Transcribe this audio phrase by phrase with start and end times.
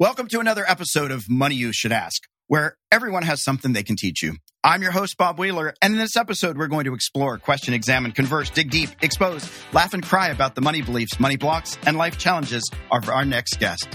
[0.00, 3.96] Welcome to another episode of Money You Should Ask, where everyone has something they can
[3.96, 4.36] teach you.
[4.62, 8.12] I'm your host, Bob Wheeler, and in this episode, we're going to explore, question, examine,
[8.12, 12.16] converse, dig deep, expose, laugh, and cry about the money beliefs, money blocks, and life
[12.16, 13.88] challenges of our next guest.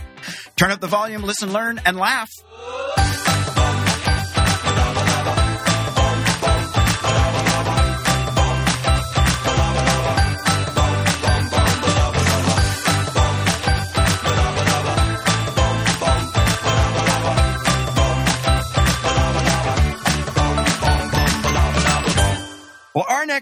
[0.58, 2.30] Turn up the volume, listen, learn, and laugh.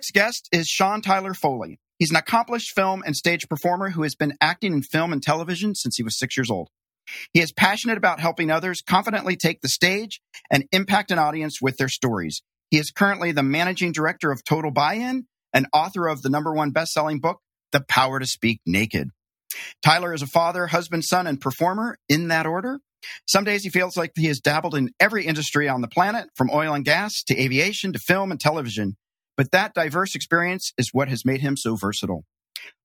[0.01, 1.79] Next guest is Sean Tyler Foley.
[1.99, 5.75] He's an accomplished film and stage performer who has been acting in film and television
[5.75, 6.69] since he was six years old.
[7.33, 10.19] He is passionate about helping others confidently take the stage
[10.49, 12.41] and impact an audience with their stories.
[12.71, 16.71] He is currently the managing director of Total Buy-In and author of the number one
[16.71, 17.39] best-selling book,
[17.71, 19.09] The Power to Speak Naked.
[19.83, 22.79] Tyler is a father, husband, son, and performer in that order.
[23.27, 26.49] Some days he feels like he has dabbled in every industry on the planet, from
[26.49, 28.97] oil and gas to aviation to film and television.
[29.37, 32.25] But that diverse experience is what has made him so versatile.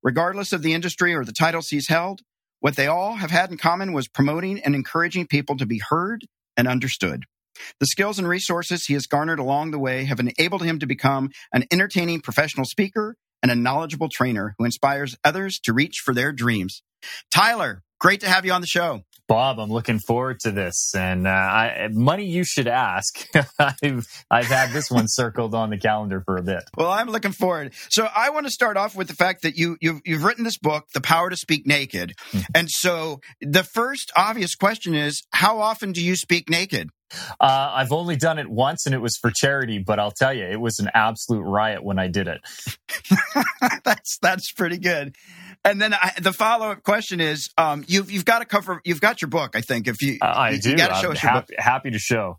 [0.03, 2.21] Regardless of the industry or the titles he's held,
[2.61, 6.27] what they all have had in common was promoting and encouraging people to be heard
[6.57, 7.25] and understood.
[7.81, 11.31] The skills and resources he has garnered along the way have enabled him to become
[11.53, 16.33] an entertaining professional speaker and a knowledgeable trainer who inspires others to reach for their
[16.33, 16.83] dreams.
[17.31, 19.03] Tyler, great to have you on the show.
[19.29, 23.27] Bob, I'm looking forward to this, and uh, I, money you should ask.
[23.59, 26.63] I've I've had this one circled on the calendar for a bit.
[26.77, 27.73] Well, I'm looking forward.
[27.91, 30.59] So I want to start off with the fact that you you've, you've written this
[30.59, 32.39] book, The Power to Speak Naked, mm-hmm.
[32.55, 36.91] and so the first obvious question is, how often do you speak naked?
[37.41, 39.79] Uh, I've only done it once, and it was for charity.
[39.79, 42.41] But I'll tell you, it was an absolute riot when I did it.
[43.85, 45.15] that's that's pretty good.
[45.67, 49.01] And then I, the follow up question is, um, you've you've got to cover, you've
[49.01, 49.57] got your book.
[49.57, 51.47] I think if you, uh, I you, do, you got to show us your happy,
[51.53, 51.59] book.
[51.59, 52.39] Happy to show.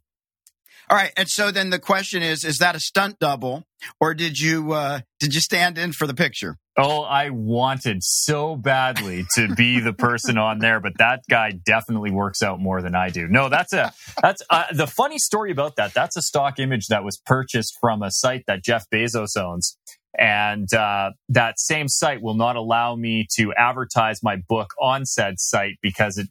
[0.89, 3.65] All right, and so then the question is: Is that a stunt double,
[3.99, 6.55] or did you uh, did you stand in for the picture?
[6.77, 12.11] Oh, I wanted so badly to be the person on there, but that guy definitely
[12.11, 13.27] works out more than I do.
[13.27, 15.93] No, that's a that's uh, the funny story about that.
[15.93, 19.77] That's a stock image that was purchased from a site that Jeff Bezos owns,
[20.17, 25.35] and uh, that same site will not allow me to advertise my book on said
[25.39, 26.27] site because it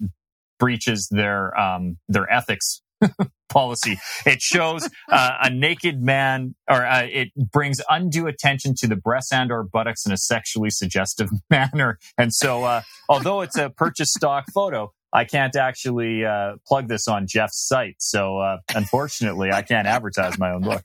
[0.59, 2.83] breaches their um, their ethics
[3.49, 3.99] policy.
[4.25, 9.33] It shows uh, a naked man, or uh, it brings undue attention to the breasts
[9.33, 11.99] and or buttocks in a sexually suggestive manner.
[12.19, 17.09] And so, uh, although it's a purchase stock photo, I can't actually uh, plug this
[17.09, 17.97] on Jeff's site.
[17.99, 20.85] So, uh, unfortunately, I can't advertise my own book.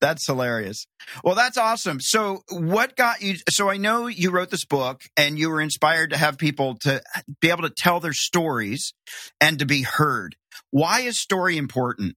[0.00, 0.86] That's hilarious.
[1.24, 2.00] Well, that's awesome.
[2.00, 3.36] So, what got you?
[3.48, 7.02] So, I know you wrote this book and you were inspired to have people to
[7.40, 8.92] be able to tell their stories
[9.40, 10.36] and to be heard.
[10.70, 12.16] Why is story important?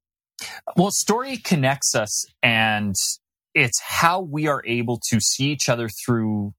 [0.76, 2.96] Well, story connects us and
[3.54, 6.54] it's how we are able to see each other through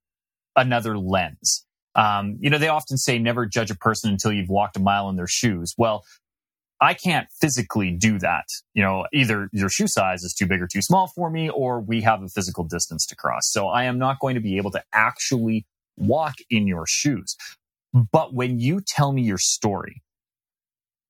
[0.57, 1.65] another lens.
[1.95, 5.09] Um, you know, they often say never judge a person until you've walked a mile
[5.09, 5.75] in their shoes.
[5.77, 6.05] Well,
[6.81, 8.47] I can't physically do that.
[8.73, 11.81] You know, either your shoe size is too big or too small for me, or
[11.81, 13.51] we have a physical distance to cross.
[13.51, 17.37] So I am not going to be able to actually walk in your shoes.
[17.93, 20.03] But when you tell me your story,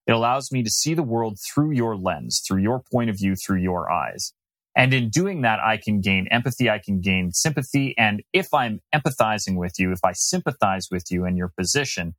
[0.06, 3.36] it allows me to see the world through your lens, through your point of view,
[3.36, 4.32] through your eyes.
[4.74, 6.70] And in doing that, I can gain empathy.
[6.70, 7.94] I can gain sympathy.
[7.98, 12.14] And if I'm empathizing with you, if I sympathize with you in your position,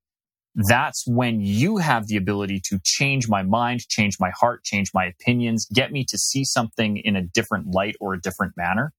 [0.55, 5.05] that's when you have the ability to change my mind, change my heart, change my
[5.05, 8.91] opinions, get me to see something in a different light or a different manner.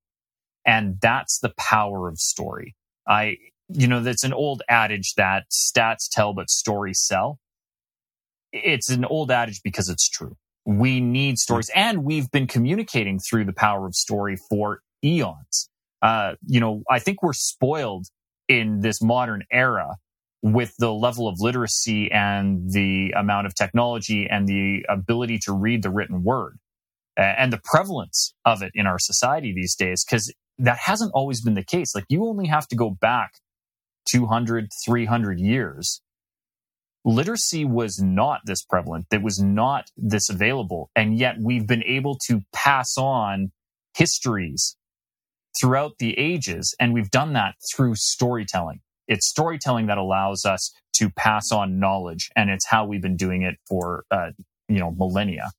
[0.66, 2.74] And that's the power of story.
[3.06, 3.36] I,
[3.68, 7.38] you know, that's an old adage that stats tell, but stories sell.
[8.52, 10.36] It's an old adage because it's true.
[10.64, 15.68] We need stories and we've been communicating through the power of story for eons.
[16.00, 18.06] Uh, you know, I think we're spoiled
[18.48, 19.96] in this modern era
[20.42, 25.82] with the level of literacy and the amount of technology and the ability to read
[25.82, 26.58] the written word
[27.16, 31.54] and the prevalence of it in our society these days because that hasn't always been
[31.54, 31.94] the case.
[31.94, 33.34] Like you only have to go back
[34.10, 36.02] 200 300 years.
[37.04, 39.06] Literacy was not this prevalent.
[39.12, 40.90] It was not this available.
[40.94, 43.52] And yet we've been able to pass on
[43.96, 44.76] histories
[45.60, 51.10] throughout the ages and we've done that through storytelling it's storytelling that allows us to
[51.10, 54.30] pass on knowledge, and it's how we've been doing it for uh,
[54.68, 55.50] you know millennia.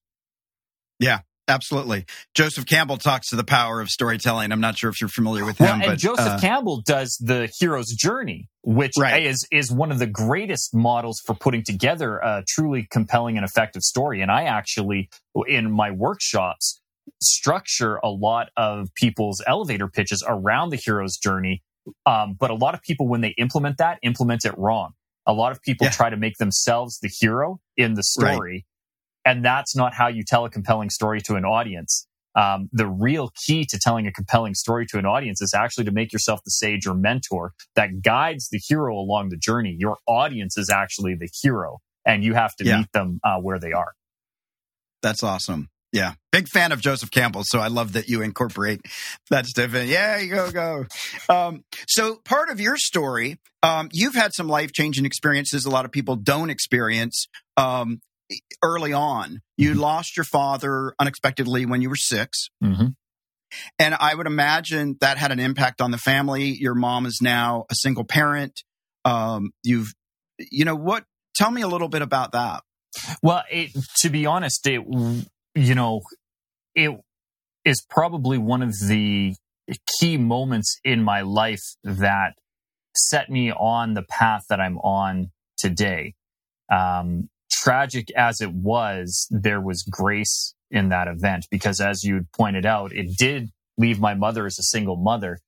[1.00, 2.06] Yeah, absolutely.
[2.36, 4.52] Joseph Campbell talks to the power of storytelling.
[4.52, 7.52] I'm not sure if you're familiar with him, well, but Joseph uh, Campbell does the
[7.60, 8.48] hero's journey.
[8.64, 9.24] which Right.
[9.26, 13.82] is is one of the greatest models for putting together a truly compelling and effective
[13.82, 14.22] story.
[14.22, 15.10] And I actually,
[15.48, 16.80] in my workshops,
[17.22, 21.62] structure a lot of people's elevator pitches around the hero's journey.
[22.06, 24.94] Um, but a lot of people, when they implement that, implement it wrong.
[25.28, 25.92] A lot of people Yeah.
[25.92, 28.34] try to make themselves the hero in the Right.
[28.34, 28.66] story,
[29.26, 32.08] and that's not how you tell a compelling story to an audience.
[32.36, 35.92] Um, the real key to telling a compelling story to an audience is actually to
[35.92, 39.76] make yourself the sage or mentor that guides the hero along the journey.
[39.78, 42.80] Your audience is actually the hero, and you have to Yeah.
[42.80, 43.94] meet them uh, where they are.
[45.02, 45.70] That's awesome.
[45.94, 46.14] Yeah.
[46.32, 47.44] Big fan of Joseph Campbell.
[47.46, 48.82] So I love that you incorporate
[49.30, 49.88] that stuff in.
[49.88, 50.86] Yeah, you go, go.
[51.30, 55.86] Um, so part of your story, um, you've had some life changing experiences a lot
[55.86, 58.00] of people don't experience um,
[58.64, 59.40] early on.
[59.56, 59.80] You Mhm.
[59.80, 62.50] lost your father unexpectedly when you were six.
[62.64, 62.88] Mm-hmm.
[63.78, 66.58] And I would imagine that had an impact on the family.
[66.60, 68.64] Your mom is now a single parent.
[69.06, 69.94] Um, you've,
[70.40, 71.04] you know, what,
[71.36, 72.64] tell me a little bit about that.
[73.22, 74.80] Well, it, to be honest, it
[75.56, 76.02] you know
[76.76, 76.92] it
[77.66, 79.36] is probably one of the
[80.00, 82.34] key moments in my life that
[82.96, 86.14] set me on the path that I'm on today.
[86.72, 92.66] Um, tragic as it was, there was grace in that event because, as you pointed
[92.66, 95.40] out, it did leave my mother as a single mother.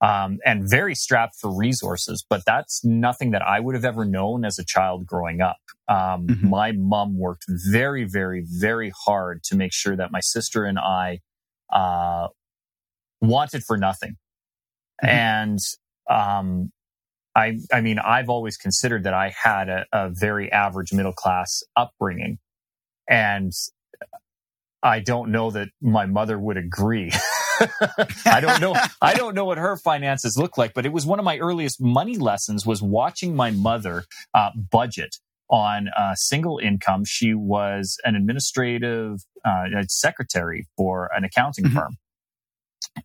[0.00, 4.44] Um, and very strapped for resources, but that's nothing that I would have ever known
[4.44, 5.56] as a child growing up.
[5.88, 6.42] Um, Mhm.
[6.50, 11.20] My mom worked very, very, very hard to make sure that my sister and I
[11.72, 12.28] uh,
[13.22, 14.16] wanted for nothing.
[15.02, 15.08] Mhm.
[15.08, 15.58] And
[16.10, 16.70] um,
[17.36, 21.62] I, I mean, I've always considered that I had a, a very average middle class
[21.76, 22.38] upbringing,
[23.08, 23.52] and
[24.82, 27.10] I don't know that my mother would agree.
[28.26, 28.74] I don't know.
[29.00, 31.80] I don't know what her finances look like, but it was one of my earliest
[31.80, 34.04] money lessons was watching my mother
[34.34, 35.16] uh, budget
[35.50, 37.04] on a single income.
[37.04, 41.72] She was an administrative uh, secretary for an accounting Mhm.
[41.74, 41.96] firm.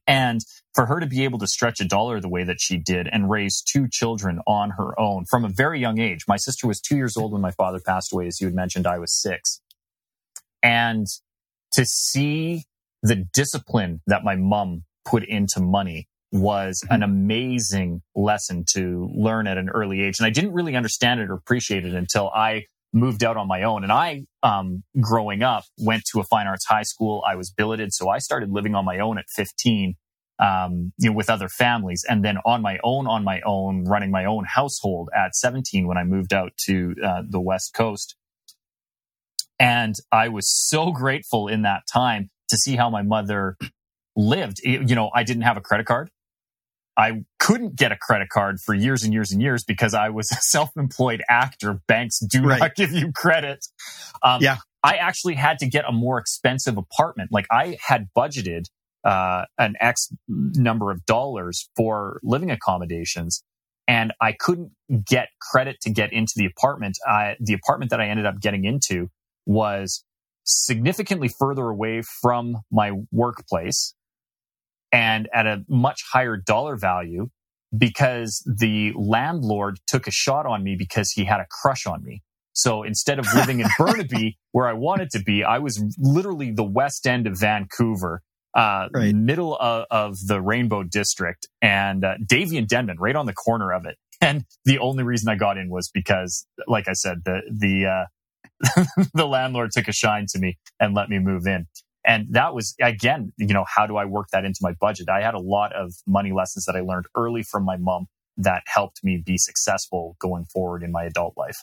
[0.07, 0.41] And
[0.75, 3.29] for her to be able to stretch a dollar the way that she did and
[3.29, 6.25] raise two children on her own from a very young age.
[6.27, 8.27] My sister was two years old when my father passed away.
[8.27, 9.61] As you had mentioned, I was six.
[10.61, 11.07] And
[11.73, 12.65] to see
[13.01, 19.57] the discipline that my mom put into money was an amazing lesson to learn at
[19.57, 20.19] an early age.
[20.19, 23.63] And I didn't really understand it or appreciate it until I moved out on my
[23.63, 23.83] own.
[23.83, 27.23] And I, um, growing up, went to a fine arts high school.
[27.27, 27.93] I was billeted.
[27.93, 29.95] So I started living on my own at 15,
[30.39, 32.05] um, you know, with other families.
[32.07, 35.97] And then on my own, on my own, running my own household at 17 when
[35.97, 38.15] I moved out to uh, the West Coast.
[39.59, 43.57] And I was so grateful in that time to see how my mother
[44.15, 44.59] lived.
[44.63, 46.09] You know, I didn't have a credit card.
[46.97, 50.29] I couldn't get a credit card for years and years and years because I was
[50.33, 51.79] a self-employed actor.
[51.87, 52.59] Banks do Right.
[52.59, 53.65] not give you credit.
[54.23, 54.57] Um, Yeah.
[54.83, 57.31] I actually had to get a more expensive apartment.
[57.31, 58.65] Like I had budgeted
[59.03, 63.43] uh, an X number of dollars for living accommodations,
[63.87, 64.71] and I couldn't
[65.05, 66.97] get credit to get into the apartment.
[67.05, 69.09] I, the apartment that I ended up getting into
[69.45, 70.03] was
[70.49, 73.93] significantly further away from my workplace
[74.91, 77.29] and at a much higher dollar value
[77.77, 82.21] because the landlord took a shot on me because he had a crush on me.
[82.53, 86.63] So instead of living in Burnaby, where I wanted to be, I was literally the
[86.63, 88.21] west end of Vancouver,
[88.55, 89.13] uh, Right.
[89.13, 93.71] middle of, of the Rainbow District, and uh, Davie and Denman, right on the corner
[93.71, 93.97] of it.
[94.19, 98.05] And the only reason I got in was because, like I said, the the uh,
[99.13, 101.67] the landlord took a shine to me and let me move in.
[102.05, 105.09] And that was again, you know, how do I work that into my budget?
[105.09, 108.63] I had a lot of money lessons that I learned early from my mom that
[108.67, 111.57] helped me be successful going forward in my adult life.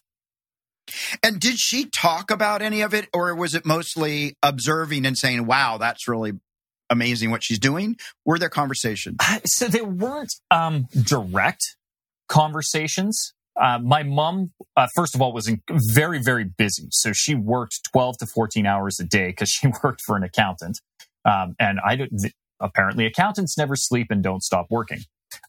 [1.23, 5.47] And did she talk about any of it, or was it mostly observing and saying,
[5.47, 6.35] wow, that's really
[6.91, 7.97] amazing what she's doing?
[8.25, 9.17] Were there conversations?
[9.47, 11.77] So there weren't um, direct
[12.29, 13.33] conversations.
[13.61, 15.63] Uh, my mom, uh, first of all, was in-
[15.95, 16.89] very, very busy.
[16.91, 20.81] So she worked 12 to 14 hours a day because she worked for an accountant.
[21.25, 22.11] Um, and I th-
[22.61, 25.01] apparently accountants never sleep and don't stop working.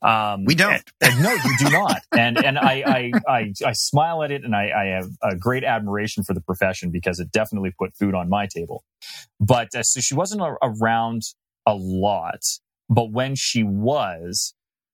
[0.01, 0.73] Um, We don't.
[0.73, 2.01] and- and no, you do not.
[2.11, 5.63] And and I I, I, I smile at it, and I, I have a great
[5.63, 8.83] admiration for the profession because it definitely put food on my table.
[9.39, 11.21] But uh, so she wasn't a- around
[11.67, 12.39] a lot,
[12.89, 14.53] but when she was,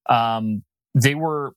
[0.09, 1.53] um, they were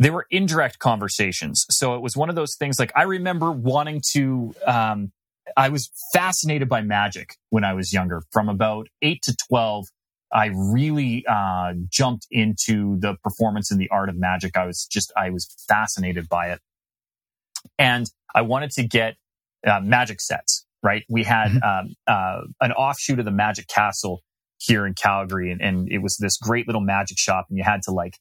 [0.00, 1.64] they were indirect conversations.
[1.70, 2.80] So it was one of those things.
[2.80, 4.52] Like I remember wanting to.
[4.66, 5.12] Um,
[5.56, 8.22] I was fascinated by magic when I was younger.
[8.32, 9.86] From about eight to twelve,
[10.32, 14.56] I really uh, jumped into the performance and the art of magic.
[14.56, 16.60] I was just, I was fascinated by it.
[17.78, 19.16] And I wanted to get
[19.66, 21.04] uh, magic sets, right?
[21.08, 21.88] We had mm-hmm.
[21.88, 24.22] um, uh, an offshoot of the Magic Castle
[24.58, 27.82] here in Calgary, and, and it was this great little magic shop, and you had
[27.82, 28.14] to like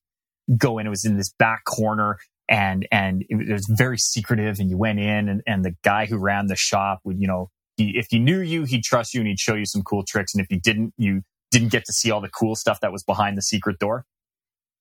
[0.58, 0.88] go in.
[0.88, 4.60] It was in this back corner, and and it was very secretive.
[4.60, 7.50] And you went in, and, and the guy who ran the shop would, you know,
[7.78, 10.34] he, if he knew you, he'd trust you, and he'd show you some cool tricks.
[10.34, 13.04] And if he didn't, you didn't get to see all the cool stuff that was
[13.04, 14.06] behind the secret door.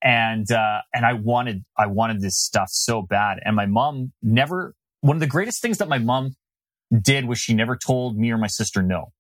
[0.03, 3.39] And uh, and I wanted I wanted this stuff so bad.
[3.45, 4.75] And my mom never.
[5.01, 6.35] One of the greatest things that my mom
[7.01, 9.13] did was she never told me or my sister no.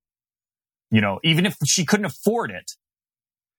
[0.91, 2.73] You know, even if she couldn't afford it,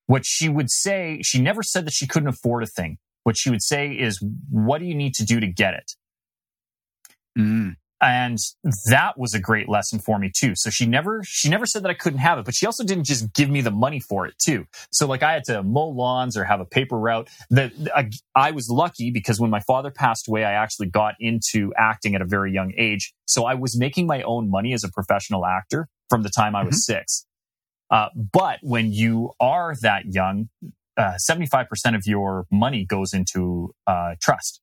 [0.10, 2.98] what she would say, she never said that she couldn't afford a thing.
[3.26, 5.92] What she would say is, what do you need to do to get it?
[7.38, 7.76] Mm.
[8.02, 8.40] And
[8.90, 10.54] that was a great lesson for me too.
[10.56, 13.04] So she never, she never said that I couldn't have it, but she also didn't
[13.04, 14.66] just give me the money for it too.
[14.92, 18.50] So like I had to mow lawns or have a paper route that I, I
[18.50, 22.26] was lucky because when my father passed away, I actually got into acting at a
[22.26, 23.14] very young age.
[23.26, 26.64] So I was making my own money as a professional actor from the time I
[26.64, 26.98] was mm-hmm.
[26.98, 27.28] six.
[27.90, 30.50] Uh, but when you are that young,
[30.98, 34.62] uh, 75% of your money goes into uh, trust.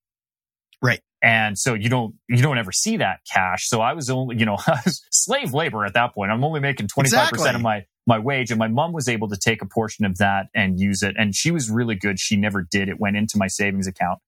[0.83, 1.00] Right.
[1.23, 3.68] And so you don't, you don't ever see that cash.
[3.68, 4.59] So I was only, you know,
[5.11, 6.30] slave labor at that point.
[6.30, 7.49] I'm only making 25% exactly.
[7.50, 8.50] of my, my wage.
[8.50, 11.16] And my mom was able to take a portion of that and use it.
[11.18, 12.21] And she was really good.
[12.21, 12.88] She never did.
[12.88, 14.21] It went into my savings account.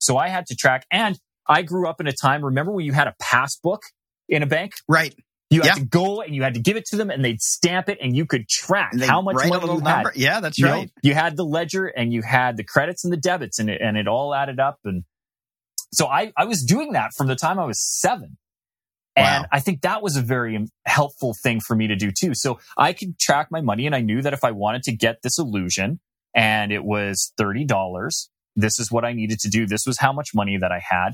[0.00, 0.84] So I had to track.
[0.90, 3.82] And I grew up in a time, remember when you had a passbook
[4.28, 4.74] in a bank?
[4.88, 5.14] Right.
[5.52, 5.74] You had yeah.
[5.74, 8.16] to go and you had to give it to them and they'd stamp it and
[8.16, 10.10] you could track how much money you number.
[10.10, 10.16] had.
[10.16, 10.86] Yeah, that's you right.
[10.86, 13.80] Know, you had the ledger and you had the credits and the debits and it,
[13.80, 14.78] and it all added up.
[14.84, 15.04] And
[15.92, 18.38] so I, I was doing that from the time I was seven.
[19.14, 19.48] And wow.
[19.52, 22.32] I think that was a very helpful thing for me to do too.
[22.34, 25.18] So I could track my money and I knew that if I wanted to get
[25.22, 26.00] this illusion
[26.34, 29.66] and it was $30, this is what I needed to do.
[29.66, 31.10] This was how much money that I had.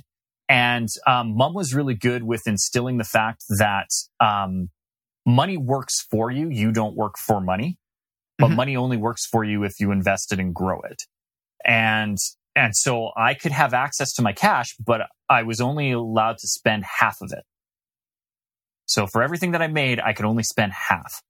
[0.48, 3.88] And um, mom was really good with instilling the fact that
[4.18, 4.70] um,
[5.26, 6.48] money works for you.
[6.48, 7.76] You don't work for money,
[8.38, 8.56] but mm-hmm.
[8.56, 11.02] money only works for you if you invest it and grow it.
[11.64, 12.16] And
[12.56, 16.48] and so I could have access to my cash, but I was only allowed to
[16.48, 17.44] spend half of it.
[18.86, 21.22] So for everything that I made, I could only spend half.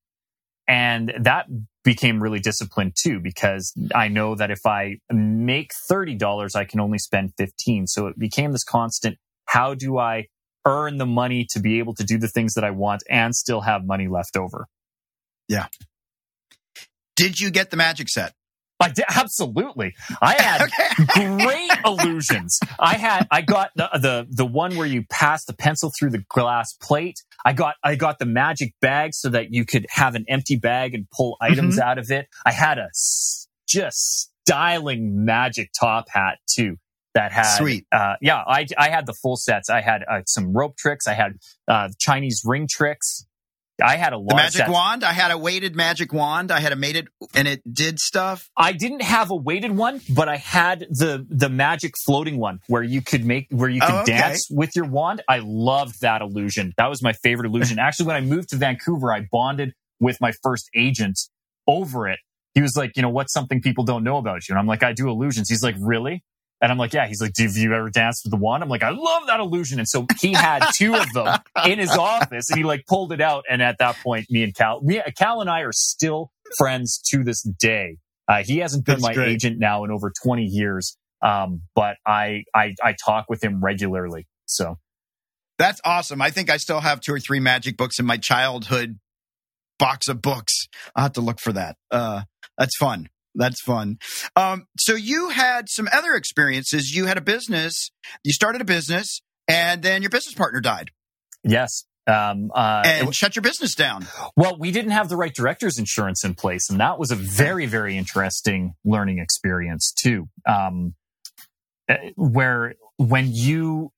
[0.68, 1.46] And that
[1.82, 6.98] became really disciplined too, because I know that if I make $30, I can only
[6.98, 7.86] spend 15.
[7.86, 9.16] So it became this constant.
[9.46, 10.26] How do I
[10.66, 13.62] earn the money to be able to do the things that I want and still
[13.62, 14.66] have money left over?
[15.48, 15.68] Yeah.
[17.16, 18.34] Did you get the magic set?
[18.80, 19.94] I did, absolutely.
[20.22, 20.70] I had
[21.08, 22.60] great illusions.
[22.78, 26.24] I had, I got the, the, the one where you pass the pencil through the
[26.28, 27.22] glass plate.
[27.44, 30.94] I got, I got the magic bag so that you could have an empty bag
[30.94, 31.88] and pull items mm-hmm.
[31.88, 32.28] out of it.
[32.46, 32.88] I had a
[33.66, 36.76] just styling magic top hat too
[37.14, 37.86] that had sweet.
[37.90, 39.68] Uh, yeah, I I had the full sets.
[39.68, 41.06] I had uh, some rope tricks.
[41.06, 41.32] I had
[41.66, 43.26] uh, Chinese ring tricks.
[43.82, 44.30] I had a lot.
[44.30, 45.04] The magic wand.
[45.04, 46.50] I had a weighted magic wand.
[46.50, 48.50] I had a mated, and it did stuff.
[48.56, 52.82] I didn't have a weighted one, but I had the the magic floating one where
[52.82, 54.16] you could make where you could oh, okay.
[54.16, 55.22] dance with your wand.
[55.28, 56.74] I loved that illusion.
[56.76, 57.78] That was my favorite illusion.
[57.88, 61.18] Actually, when I moved to Vancouver, I bonded with my first agent
[61.66, 62.18] over it.
[62.54, 64.54] He was like, you know, what's something people don't know about you?
[64.54, 65.48] And I'm like, I do illusions.
[65.48, 66.24] He's like, really?
[66.60, 67.06] And I'm like, yeah.
[67.06, 68.62] He's like, have you ever danced with the wand?
[68.62, 69.78] I'm like, I love that illusion.
[69.78, 73.20] And so he had two of them in his office and he like pulled it
[73.20, 73.44] out.
[73.48, 77.22] And at that point, me and Cal, me, Cal and I are still friends to
[77.22, 77.98] this day.
[78.26, 79.28] Uh, he hasn't been That's my great.
[79.28, 80.96] agent now in over 20 years.
[81.22, 84.26] Um, but I, I, I talk with him regularly.
[84.46, 84.78] So
[85.58, 86.20] that's awesome.
[86.20, 88.98] I think I still have two or three magic books in my childhood
[89.78, 90.66] box of books.
[90.94, 91.76] I'll have to look for that.
[91.90, 92.22] Uh,
[92.56, 93.08] that's fun.
[93.38, 93.98] That's fun.
[94.36, 96.94] Um, so you had some other experiences.
[96.94, 97.90] You had a business.
[98.24, 100.90] You started a business, and then your business partner died.
[101.44, 101.84] Yes.
[102.08, 104.06] Um, uh, and shut your business down.
[104.34, 107.66] Well, we didn't have the right director's insurance in place, and that was a very,
[107.66, 110.28] very interesting learning experience too.
[110.48, 110.94] Um,
[111.88, 113.92] eh, where when you,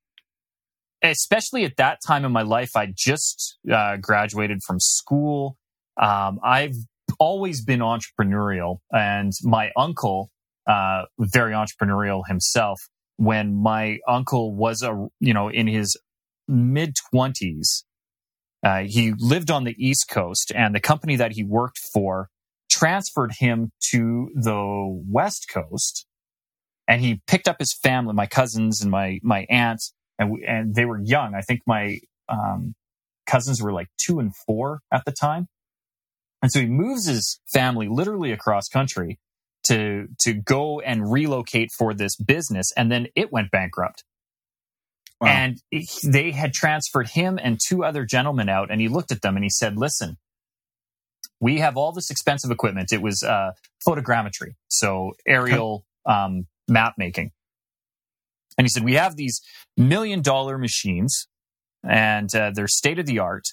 [1.02, 5.56] especially at that time in my life, I just uh, graduated from school.
[5.97, 6.75] Um, I've
[7.20, 10.30] always been entrepreneurial, and my uncle,
[10.68, 12.80] uh, very entrepreneurial himself.
[13.18, 15.96] When my uncle was a, you know, in his
[16.48, 17.84] mid twenties,
[18.64, 22.28] uh, he lived on the East Coast, and the company that he worked for
[22.70, 26.06] transferred him to the West Coast,
[26.88, 30.86] and he picked up his family, my cousins and my my aunts, and and they
[30.86, 31.34] were young.
[31.34, 31.98] I think my
[32.28, 32.74] um,
[33.26, 35.46] cousins were like two and four at the time,
[36.42, 39.18] And so he moves his family literally across country
[39.64, 44.04] to to go and relocate for this business and then it went bankrupt.
[45.20, 45.28] Wow.
[45.28, 45.59] And
[46.02, 49.44] they had transferred him and two other gentlemen out and he looked at them and
[49.44, 50.16] he said, "Listen,
[51.40, 52.92] we have all this expensive equipment.
[52.92, 53.52] It was uh,
[53.87, 57.32] photogrammetry, so aerial um, map making.
[58.59, 59.40] And he said, We have these
[59.76, 61.28] million dollar machines
[61.82, 63.49] and uh, they're state of the art.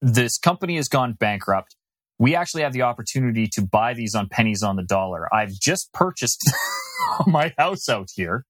[0.00, 1.76] This company has gone bankrupt.
[2.22, 5.26] We actually have the opportunity to buy these on pennies on the dollar.
[5.34, 6.48] I've just purchased
[7.26, 8.44] my house out here.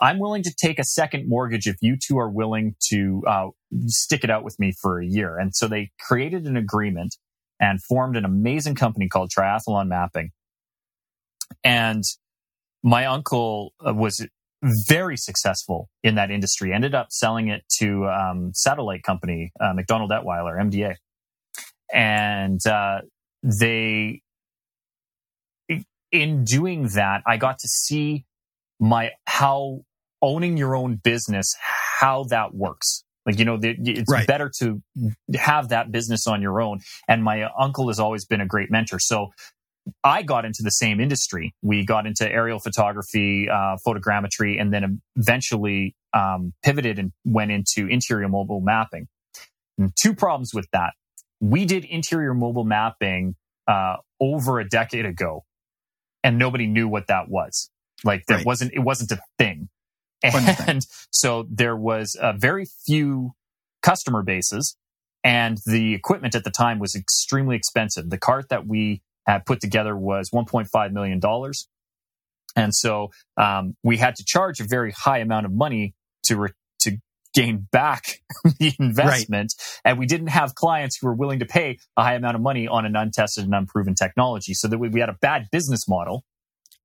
[0.00, 3.46] I'm willing to take a second mortgage if you two are willing to uh,
[3.86, 5.38] stick it out with me for a year.
[5.38, 7.14] And so they created an agreement
[7.60, 10.32] and formed an amazing company called Triathlon Mapping.
[11.62, 12.02] And
[12.82, 14.26] my uncle uh, was
[14.88, 20.10] very successful in that industry, ended up selling it to um, satellite company, uh, MacDonald
[20.10, 20.96] Dettwiler, MDA.
[21.92, 23.00] And uh,
[23.42, 24.22] they,
[26.12, 28.24] in doing that, I got to see
[28.80, 29.80] my, how
[30.22, 31.54] owning your own business,
[32.00, 33.04] how that works.
[33.24, 34.26] Like, you know, it's right.
[34.26, 34.80] better to
[35.34, 36.78] have that business on your own.
[37.08, 38.98] And my uncle has always been a great mentor.
[39.00, 39.28] So
[40.04, 41.54] I got into the same industry.
[41.62, 47.88] We got into aerial photography, uh, photogrammetry, and then eventually um, pivoted and went into
[47.88, 49.08] interior mobile mapping.
[49.78, 50.92] And two problems with that.
[51.40, 55.44] We did interior mobile mapping uh, over a decade ago,
[56.24, 57.70] and nobody knew what that was.
[58.04, 58.46] Like, that right.
[58.46, 59.68] wasn't it wasn't a thing.
[60.68, 63.32] And so there was a very few
[63.82, 64.76] customer bases
[65.26, 68.10] and the equipment at the time was extremely expensive.
[68.10, 71.20] The cart that we had put together was $1.5 million.
[72.54, 75.94] And so um, we had to charge a very high amount of money
[76.26, 76.54] to re- to
[77.36, 78.20] gain back
[78.58, 79.90] the investment, right.
[79.90, 82.66] and we didn't have clients who were willing to pay a high amount of money
[82.66, 84.54] on an untested and unproven technology.
[84.54, 86.24] So that we, we had a bad business model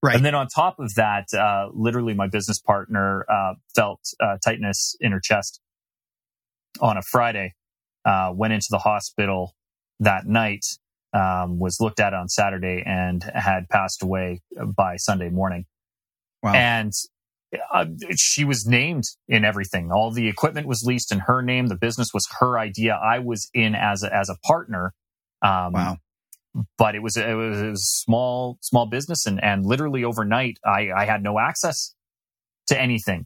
[0.03, 0.15] Right.
[0.15, 4.95] And then on top of that, uh, literally my business partner uh, felt uh, tightness
[4.99, 5.61] in her chest
[6.79, 7.53] on a Friday,
[8.03, 9.55] uh, went into the hospital
[9.99, 10.65] that night,
[11.13, 14.41] um, was looked at on Saturday, and had passed away
[14.75, 15.65] by Sunday morning.
[16.41, 16.53] Wow.
[16.55, 16.93] And
[17.73, 17.85] uh,
[18.15, 19.91] she was named in everything.
[19.91, 21.67] All the equipment was leased in her name.
[21.67, 22.93] The business was her idea.
[22.95, 24.93] I was in as a, as a partner.
[25.41, 25.97] Um, wow
[26.77, 30.89] but it was it was, it was small small business and and literally overnight I
[30.91, 31.95] I had no access
[32.67, 33.25] to anything.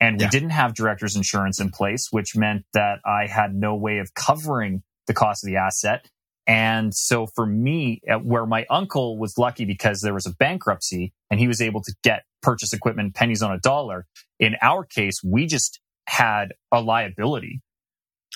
[0.00, 0.30] And we yeah.
[0.30, 4.82] didn't have director's insurance in place, which meant that I had no way of covering
[5.06, 6.08] the cost of the asset.
[6.50, 11.12] And so for me, uh, where my uncle was lucky because there was a bankruptcy
[11.30, 14.08] and he was able to get purchase equipment pennies on a dollar.
[14.40, 17.60] In our case, we just had a liability.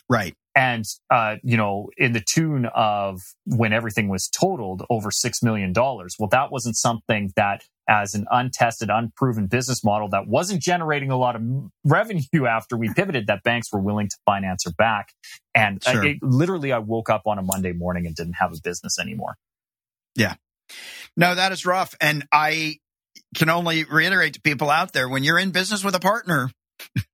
[0.08, 5.42] Right and uh, you know in the tune of when everything was totaled over six
[5.42, 6.16] million dollars.
[6.18, 11.16] Well that wasn't something that as an untested unproven business model that wasn't generating a
[11.16, 11.42] lot of
[11.84, 15.12] revenue after we pivoted that banks were willing to finance her back.
[15.54, 16.04] And sure.
[16.04, 19.36] it, literally i woke up on a monday morning and didn't have a business anymore.
[20.14, 20.34] Yeah.
[21.16, 21.94] No that is rough.
[22.00, 22.76] And i
[23.34, 26.50] can only reiterate to people out there when you're in business with a partner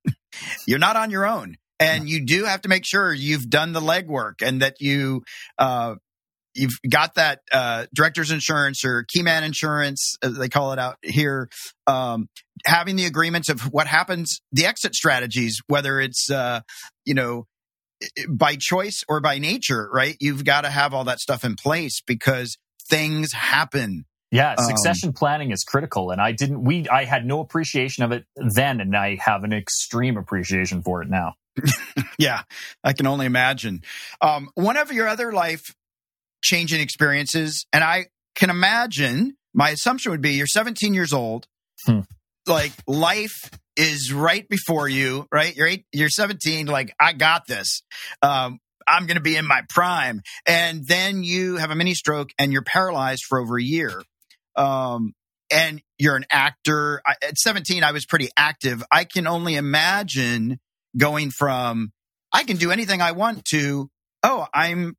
[0.67, 3.81] you're not on your own and you do have to make sure you've done the
[3.81, 5.23] legwork and that you
[5.57, 5.95] uh,
[6.53, 11.49] you've got that uh, director's insurance or keyman insurance as they call it out here
[11.87, 12.27] um,
[12.65, 16.61] having the agreements of what happens the exit strategies whether it's uh,
[17.05, 17.45] you know
[18.29, 22.01] by choice or by nature right you've got to have all that stuff in place
[22.05, 22.57] because
[22.89, 26.63] things happen yeah, um, succession um, planning is critical, and I didn't.
[26.63, 31.01] We I had no appreciation of it then, and I have an extreme appreciation for
[31.01, 31.33] it now.
[32.19, 32.43] yeah,
[32.83, 33.81] I can only imagine.
[34.21, 35.75] Um, one of your other life
[36.43, 41.47] changing experiences, and I can imagine my assumption would be you're 17 years old,
[41.85, 42.01] hmm.
[42.47, 45.55] like life is right before you, right?
[45.55, 47.81] You're eight, you're 17, like I got this.
[48.21, 52.31] Um, I'm going to be in my prime, and then you have a mini stroke
[52.39, 54.01] and you're paralyzed for over a year.
[54.55, 55.13] Um,
[55.53, 57.01] and you're an actor.
[57.05, 58.83] I, at 17, I was pretty active.
[58.91, 60.59] I can only imagine
[60.97, 61.91] going from
[62.33, 63.89] I can do anything I want to
[64.23, 64.95] oh I'm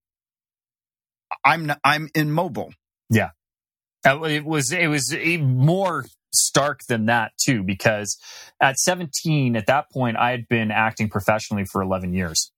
[1.44, 2.72] I'm I'm immobile.
[3.10, 3.30] Yeah,
[4.04, 8.18] it was it was even more stark than that too because
[8.60, 12.50] at 17 at that point I had been acting professionally for 11 years.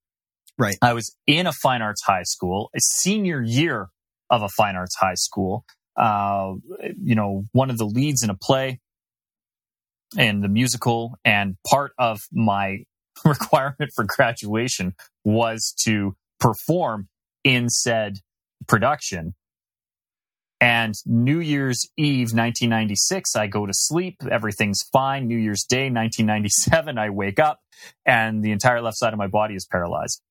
[0.57, 0.77] Right.
[0.81, 3.89] I was in a fine arts high school, a senior year
[4.31, 5.65] of a fine arts high school.
[5.97, 6.55] Uh,
[7.03, 8.81] you know, one of the leads in a play
[10.17, 12.85] and the musical and part of my
[13.25, 17.09] requirement for graduation was to perform
[17.43, 18.19] in said
[18.67, 19.35] production.
[20.61, 24.17] And New Year's Eve, 1996, I go to sleep.
[24.31, 25.27] Everything's fine.
[25.27, 27.61] New Year's Day, 1997, I wake up
[28.07, 30.23] and the entire left side of my body is paralyzed.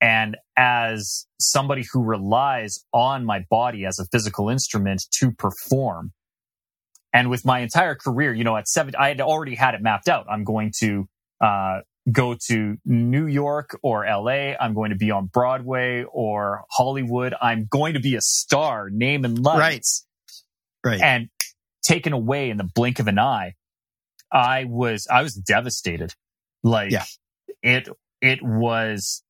[0.00, 6.12] And as somebody who relies on my body as a physical instrument to perform,
[7.12, 10.08] and with my entire career, you know, at seven, I had already had it mapped
[10.08, 10.26] out.
[10.28, 11.08] I'm going to
[11.40, 14.54] uh, go to New York or LA.
[14.60, 17.34] I'm going to be on Broadway or Hollywood.
[17.40, 20.06] I'm going to be a star, name and lights.
[20.84, 20.92] Right.
[20.92, 21.00] Right.
[21.00, 21.28] And
[21.84, 23.54] taken away in the blink of an eye.
[24.32, 26.12] I was, I was devastated.
[26.62, 27.04] Like yeah.
[27.62, 27.88] it,
[28.20, 29.22] it was,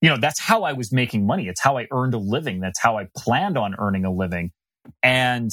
[0.00, 1.48] you know, that's how I was making money.
[1.48, 2.60] It's how I earned a living.
[2.60, 4.52] That's how I planned on earning a living.
[5.02, 5.50] And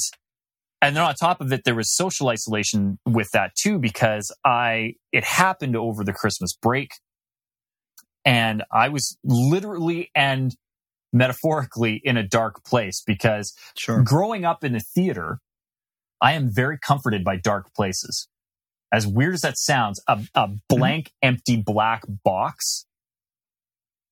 [0.84, 4.96] and then on top of it, there was social isolation with that too, because I,
[5.12, 6.90] it happened over the Christmas break.
[8.26, 10.54] And I was literally and
[11.10, 14.02] metaphorically in a dark place because sure.
[14.02, 15.38] growing up in the theater,
[16.20, 18.28] I am very comforted by dark places.
[18.92, 20.54] As weird as that sounds, a, a mm-hmm.
[20.68, 21.28] blank, mm-hmm.
[21.28, 22.84] empty black box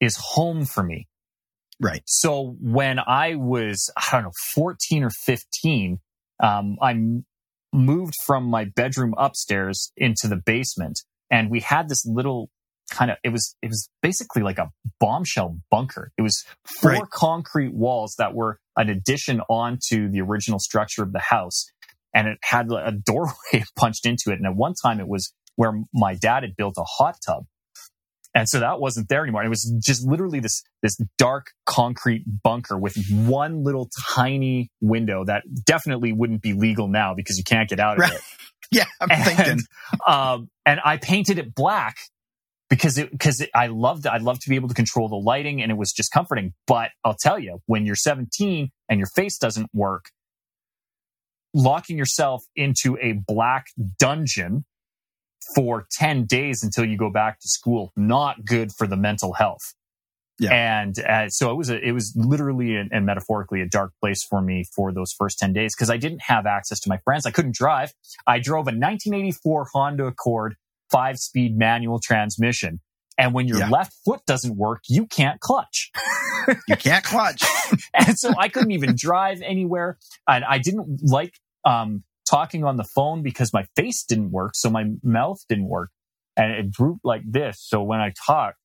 [0.00, 1.06] is home for me.
[1.78, 2.02] Right.
[2.06, 5.98] So when I was, I don't know, 14 or 15,
[6.42, 6.94] um, I
[7.72, 11.00] moved from my bedroom upstairs into the basement
[11.30, 12.50] and we had this little
[12.90, 16.12] kind of it was it was basically like a bombshell bunker.
[16.18, 16.44] It was
[16.80, 17.10] four right.
[17.10, 21.64] concrete walls that were an addition onto the original structure of the house
[22.14, 24.34] and it had a doorway punched into it.
[24.34, 27.44] And at one time it was where my dad had built a hot tub
[28.34, 29.44] and so that wasn't there anymore.
[29.44, 35.42] It was just literally this, this dark concrete bunker with one little tiny window that
[35.64, 38.12] definitely wouldn't be legal now because you can't get out of right.
[38.12, 38.20] it.
[38.70, 39.60] yeah, I'm and, thinking.
[40.06, 41.96] Um, and I painted it black
[42.70, 44.12] because it, because it, I loved it.
[44.12, 46.54] I'd love to be able to control the lighting and it was just comforting.
[46.66, 50.06] But I'll tell you, when you're 17 and your face doesn't work,
[51.52, 53.66] locking yourself into a black
[53.98, 54.64] dungeon
[55.54, 57.92] for 10 days until you go back to school.
[57.96, 59.74] Not good for the mental health.
[60.38, 60.52] Yeah.
[60.52, 64.24] And uh, so it was a, it was literally and, and metaphorically a dark place
[64.24, 67.26] for me for those first 10 days because I didn't have access to my friends.
[67.26, 67.92] I couldn't drive.
[68.26, 70.56] I drove a 1984 Honda Accord
[70.90, 72.80] five speed manual transmission.
[73.18, 73.68] And when your yeah.
[73.68, 75.90] left foot doesn't work, you can't clutch.
[76.68, 77.42] you can't clutch.
[77.94, 79.98] and so I couldn't even drive anywhere.
[80.26, 84.70] And I didn't like um, talking on the phone because my face didn't work, so
[84.70, 85.90] my mouth didn't work,
[86.36, 87.56] and it drooped like this.
[87.60, 88.58] So when I talked,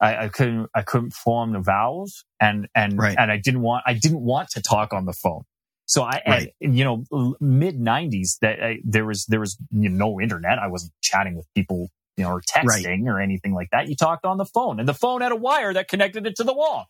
[0.00, 3.16] I, I couldn't I couldn't form the vowels, and and right.
[3.18, 5.42] and I didn't want I didn't want to talk on the phone.
[5.86, 6.48] So I, right.
[6.48, 10.58] I you know, mid '90s, that I, there was there was you know, no internet.
[10.58, 13.08] I wasn't chatting with people, you know, or texting right.
[13.08, 13.88] or anything like that.
[13.88, 16.44] You talked on the phone, and the phone had a wire that connected it to
[16.44, 16.86] the wall.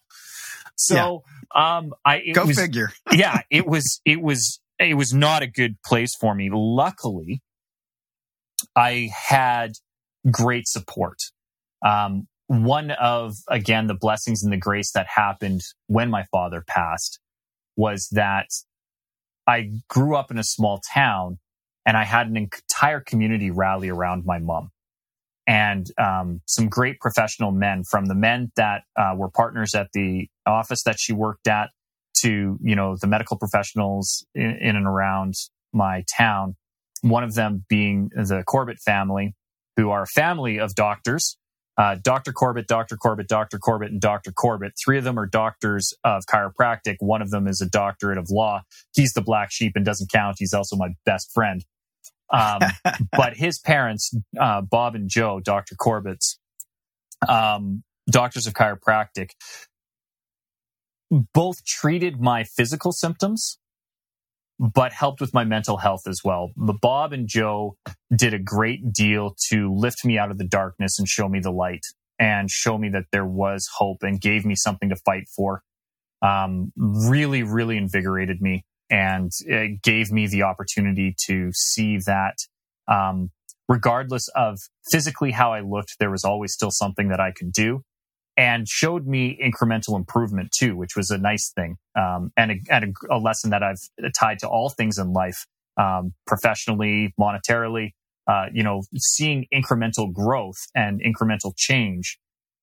[0.76, 1.24] So,
[1.54, 1.76] yeah.
[1.76, 2.92] um, I go was, figure.
[3.12, 6.50] yeah, it was it was it was not a good place for me.
[6.52, 7.42] Luckily,
[8.74, 9.72] I had
[10.30, 11.18] great support.
[11.84, 17.18] Um, one of, again, the blessings and the grace that happened when my father passed
[17.76, 18.48] was that
[19.46, 21.38] I grew up in a small town
[21.84, 24.70] and I had an entire community rally around my mom
[25.46, 30.28] and um, some great professional men from the men that uh, were partners at the
[30.44, 31.70] office that she worked at
[32.22, 35.34] to, you know, the medical professionals in, in and around
[35.72, 36.56] my town.
[37.02, 39.34] One of them being the Corbett family,
[39.76, 41.36] who are a family of doctors.
[41.78, 42.32] Uh, Dr.
[42.32, 42.96] Corbett, Dr.
[42.96, 43.58] Corbett, Dr.
[43.58, 44.32] Corbett, and Dr.
[44.32, 44.72] Corbett.
[44.82, 46.96] Three of them are doctors of chiropractic.
[47.00, 48.62] One of them is a doctorate of law.
[48.94, 50.36] He's the black sheep and doesn't count.
[50.38, 51.62] He's also my best friend.
[52.32, 52.60] Um,
[53.12, 55.74] but his parents, uh, Bob and Joe, Dr.
[55.74, 56.38] Corbett's,
[57.28, 59.30] um, doctors of chiropractic,
[61.10, 63.58] both treated my physical symptoms,
[64.58, 66.50] but helped with my mental health as well.
[66.56, 67.76] The Bob and Joe
[68.14, 71.52] did a great deal to lift me out of the darkness and show me the
[71.52, 71.84] light
[72.18, 75.62] and show me that there was hope and gave me something to fight for.
[76.22, 82.36] Um, really, really invigorated me and it gave me the opportunity to see that,
[82.88, 83.30] um,
[83.68, 84.58] regardless of
[84.90, 87.82] physically how I looked, there was always still something that I could do
[88.36, 91.76] and showed me incremental improvement too, which was a nice thing.
[91.94, 93.80] Um, and, a, and a, a, lesson that I've
[94.18, 95.46] tied to all things in life,
[95.78, 97.92] um, professionally, monetarily,
[98.26, 102.18] uh, you know, seeing incremental growth and incremental change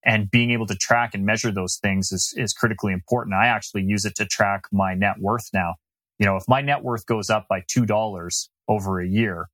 [0.06, 3.36] and being able to track and measure those things is, is critically important.
[3.36, 5.76] I actually use it to track my net worth now.
[6.20, 9.48] You know, if my net worth goes up by $2 over a year,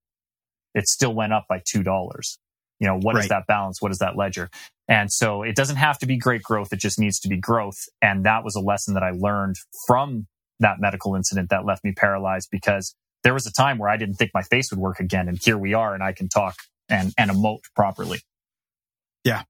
[0.73, 2.37] it still went up by $2.
[2.79, 3.23] You know, what right.
[3.23, 3.81] is that balance?
[3.81, 4.49] What is that ledger?
[4.87, 6.73] And so it doesn't have to be great growth.
[6.73, 7.77] It just needs to be growth.
[8.01, 10.27] And that was a lesson that I learned from
[10.59, 14.15] that medical incident that left me paralyzed because there was a time where I didn't
[14.15, 15.27] think my face would work again.
[15.27, 16.55] And here we are and I can talk
[16.87, 18.19] and, and emote properly.
[19.23, 19.43] Yeah.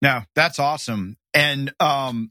[0.00, 1.16] No, that's awesome.
[1.32, 2.30] And, um,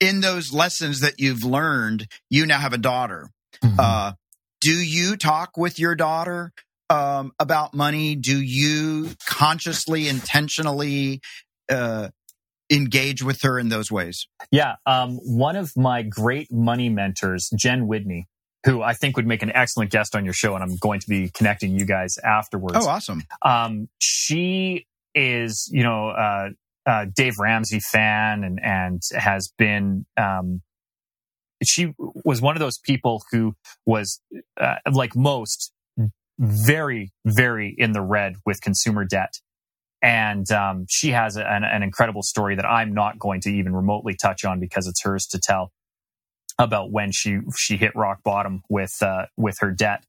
[0.00, 3.30] in those lessons that you've learned, you now have a daughter.
[3.62, 3.78] Mm-hmm.
[3.78, 4.12] Uh,
[4.60, 6.52] do you talk with your daughter
[6.90, 8.16] um, about money?
[8.16, 11.20] Do you consciously, intentionally
[11.70, 12.08] uh,
[12.70, 14.26] engage with her in those ways?
[14.50, 14.74] Yeah.
[14.84, 18.26] Um, one of my great money mentors, Jen Whitney,
[18.66, 21.08] who I think would make an excellent guest on your show, and I'm going to
[21.08, 22.76] be connecting you guys afterwards.
[22.76, 23.22] Oh, awesome.
[23.40, 26.50] Um, she is, you know, uh,
[26.86, 30.62] uh, Dave Ramsey fan and, and has been, um,
[31.62, 33.54] she was one of those people who
[33.86, 34.20] was,
[34.60, 35.72] uh, like most,
[36.40, 39.34] very, very in the red with consumer debt.
[40.02, 44.16] And um, she has an, an incredible story that I'm not going to even remotely
[44.20, 45.72] touch on because it's hers to tell
[46.58, 50.04] about when she she hit rock bottom with uh, with her debt.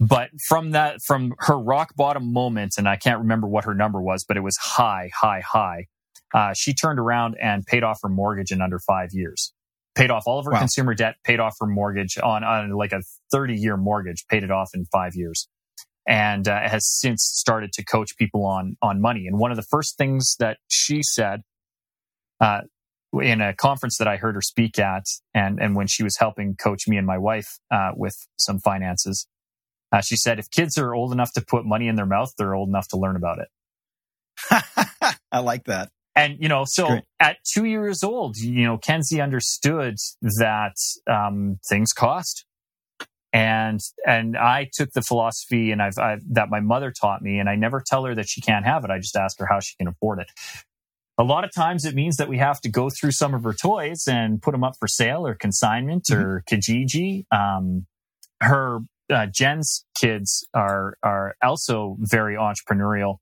[0.00, 4.00] But from that, from her rock bottom moment, and I can't remember what her number
[4.00, 5.86] was, but it was high, high, high.
[6.32, 9.52] Uh, she turned around and paid off her mortgage in under five years.
[9.94, 10.58] Paid off all of her wow.
[10.58, 14.50] consumer debt, paid off her mortgage on, on like a 30 year mortgage, paid it
[14.50, 15.48] off in five years
[16.06, 19.26] and uh, has since started to coach people on on money.
[19.26, 21.42] And one of the first things that she said
[22.40, 22.62] uh,
[23.20, 26.56] in a conference that I heard her speak at, and and when she was helping
[26.56, 29.26] coach me and my wife uh, with some finances,
[29.92, 32.54] uh, she said, "If kids are old enough to put money in their mouth, they're
[32.54, 33.48] old enough to learn about it."
[35.32, 35.90] I like that.
[36.16, 37.04] And you know, so Great.
[37.18, 40.76] at two years old, you know, Kenzie understood that
[41.10, 42.44] um, things cost
[43.34, 47.48] and and I took the philosophy and I've, I've, that my mother taught me, and
[47.48, 48.90] I never tell her that she can't have it.
[48.90, 50.28] I just ask her how she can afford it.
[51.18, 53.52] A lot of times, it means that we have to go through some of her
[53.52, 56.22] toys and put them up for sale or consignment mm-hmm.
[56.22, 57.24] or Kijiji.
[57.32, 57.86] Um,
[58.40, 58.78] her
[59.12, 63.16] uh, Jen's kids are are also very entrepreneurial,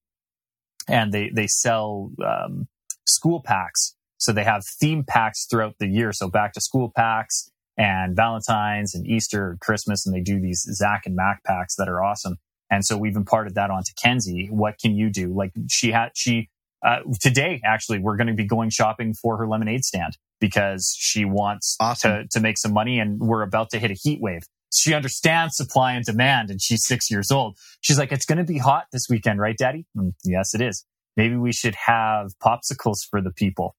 [0.88, 2.68] and they they sell um,
[3.06, 3.94] school packs.
[4.18, 6.12] So they have theme packs throughout the year.
[6.12, 10.62] So back to school packs and Valentine's and Easter and Christmas, and they do these
[10.74, 12.36] Zach and Mac packs that are awesome.
[12.70, 14.48] And so we've imparted that onto Kenzie.
[14.50, 15.34] What can you do?
[15.34, 16.48] Like she had, she,
[16.84, 21.24] uh, today actually, we're going to be going shopping for her lemonade stand because she
[21.24, 22.22] wants awesome.
[22.22, 24.42] to, to make some money and we're about to hit a heat wave.
[24.74, 27.58] She understands supply and demand and she's six years old.
[27.82, 29.84] She's like, it's going to be hot this weekend, right, daddy?
[29.96, 30.84] Mm, yes, it is.
[31.16, 33.76] Maybe we should have popsicles for the people.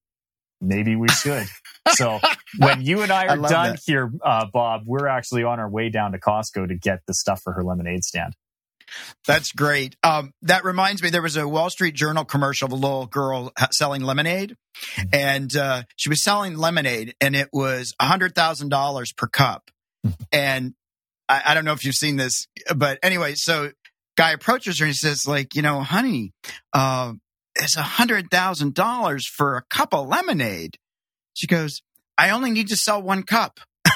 [0.62, 1.48] Maybe we should.
[1.90, 2.20] so
[2.58, 3.80] when you and I are I done that.
[3.86, 7.42] here, uh, Bob, we're actually on our way down to Costco to get the stuff
[7.44, 8.36] for her lemonade stand.
[9.26, 9.96] That's great.
[10.04, 13.52] Um, that reminds me, there was a Wall Street Journal commercial of a little girl
[13.72, 15.10] selling lemonade, mm-hmm.
[15.14, 19.72] and uh, she was selling lemonade, and it was hundred thousand dollars per cup.
[20.06, 20.24] Mm-hmm.
[20.32, 20.74] And
[21.30, 23.72] I, I, don't know if you've seen this, but anyway, so
[24.16, 26.32] guy approaches her and he says, like, you know, honey,
[26.74, 27.14] uh,
[27.56, 30.78] it's a hundred thousand dollars for a cup of lemonade.
[31.34, 31.82] She goes,
[32.18, 33.60] I only need to sell one cup.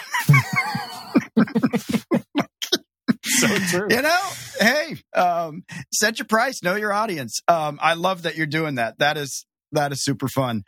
[3.24, 3.88] so true.
[3.90, 4.20] You know,
[4.60, 7.40] hey, um, set your price, know your audience.
[7.48, 9.00] Um, I love that you're doing that.
[9.00, 10.64] That is that is super fun.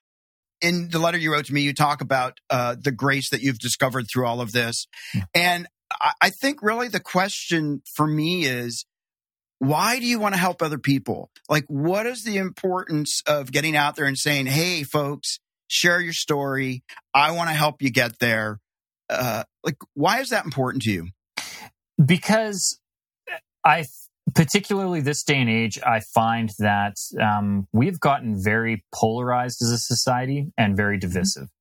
[0.61, 3.59] In the letter you wrote to me, you talk about uh, the grace that you've
[3.59, 4.87] discovered through all of this,
[5.33, 5.67] and
[6.01, 8.85] I, I think really the question for me is
[9.59, 11.29] why do you want to help other people?
[11.49, 16.13] Like, what is the importance of getting out there and saying, Hey, folks, share your
[16.13, 16.83] story.
[17.13, 18.59] I want to help you get there.
[19.09, 21.07] Uh, like, why is that important to you?
[22.03, 22.79] Because
[23.65, 23.85] I,
[24.33, 29.77] particularly this day and age, I find that um, we've gotten very polarized as a
[29.77, 31.09] society and very mm-hmm.
[31.09, 31.43] divisive.
[31.43, 31.53] Mm-hmm.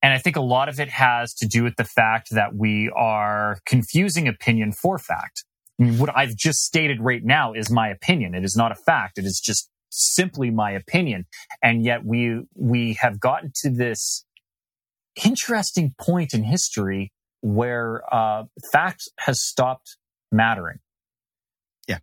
[0.00, 2.90] And I think a lot of it has to do with the fact that we
[2.94, 5.44] are confusing opinion for fact.
[5.78, 8.34] What I've just stated right now is my opinion.
[8.34, 9.16] It is not a fact.
[9.16, 11.26] It is just simply my opinion.
[11.62, 14.24] And yet we, we have gotten to this
[15.24, 17.12] interesting point in history
[17.42, 19.96] where, uh, fact has stopped
[20.32, 20.78] mattering.
[21.86, 21.98] Yeah.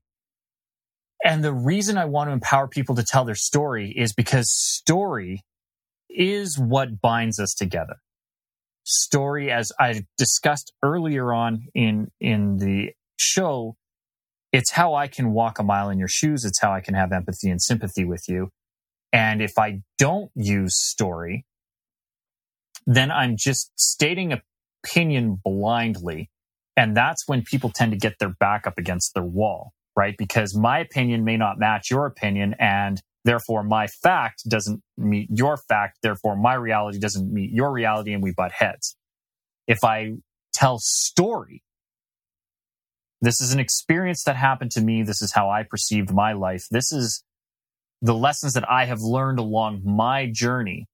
[1.23, 5.43] And the reason I want to empower people to tell their story is because story
[6.09, 7.97] is what binds us together.
[8.85, 13.75] Story, as I discussed earlier on in, in the show,
[14.51, 16.45] it's how I can walk a mile in your shoes.
[16.45, 18.49] It's how I can have empathy and sympathy with you.
[19.12, 21.45] And if I don't use story,
[22.86, 24.34] then I'm just stating
[24.84, 26.30] opinion blindly.
[26.78, 30.15] And that's when people tend to get their back up against their wall, right?
[30.17, 32.56] Because my opinion may not match your opinion.
[32.60, 35.97] And Therefore, my fact doesn't meet your fact.
[36.04, 38.95] Therefore, my reality doesn't meet your reality and we butt heads.
[39.67, 40.13] If I
[40.54, 41.63] tell story,
[43.25, 45.03] this is an experience that happened to me.
[45.03, 46.65] This is how I perceived my life.
[46.69, 47.23] This is
[48.01, 50.85] the lessons that I have learned along my journey.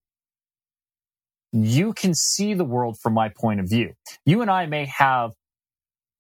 [1.52, 3.94] You can see the world from my point of view.
[4.26, 5.32] You and I may have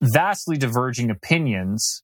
[0.01, 2.03] vastly diverging opinions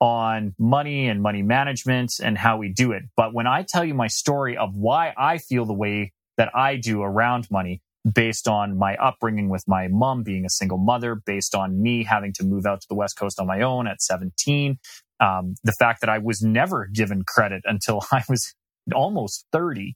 [0.00, 3.02] on money and money management and how we do it.
[3.16, 6.76] But when I tell you my story of why I feel the way that I
[6.76, 11.54] do around money, based on my upbringing with my mom being a single mother, based
[11.54, 14.78] on me having to move out to the West Coast on my own at 17,
[15.20, 18.54] um, the fact that I was never given credit until I was
[18.94, 19.94] almost 30,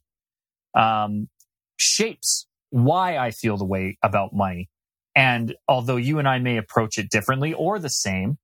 [0.75, 1.29] um,
[1.77, 4.69] shapes why I feel the way about money.
[5.15, 8.37] And although you and I may approach it differently or the same,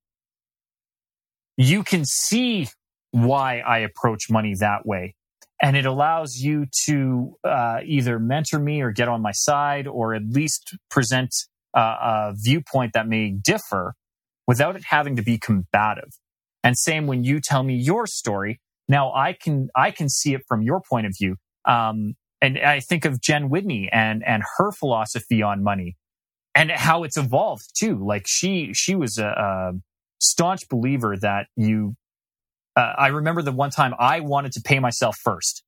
[1.56, 2.68] you can see
[3.10, 5.14] why I approach money that way.
[5.62, 10.12] And it allows you to uh, either mentor me or get on my side or
[10.12, 11.32] at least present
[11.74, 13.94] uh, a viewpoint that may differ
[14.48, 16.10] without it having to be combative.
[16.64, 18.60] And same when you tell me your story.
[18.88, 21.36] Now I can I can see it from your point of view.
[21.64, 25.96] Um, and I think of Jen Whitney and and her philosophy on money
[26.54, 28.04] and how it's evolved too.
[28.04, 29.72] Like she she was a, a
[30.20, 31.94] staunch believer that you.
[32.76, 35.62] Uh, I remember the one time I wanted to pay myself first,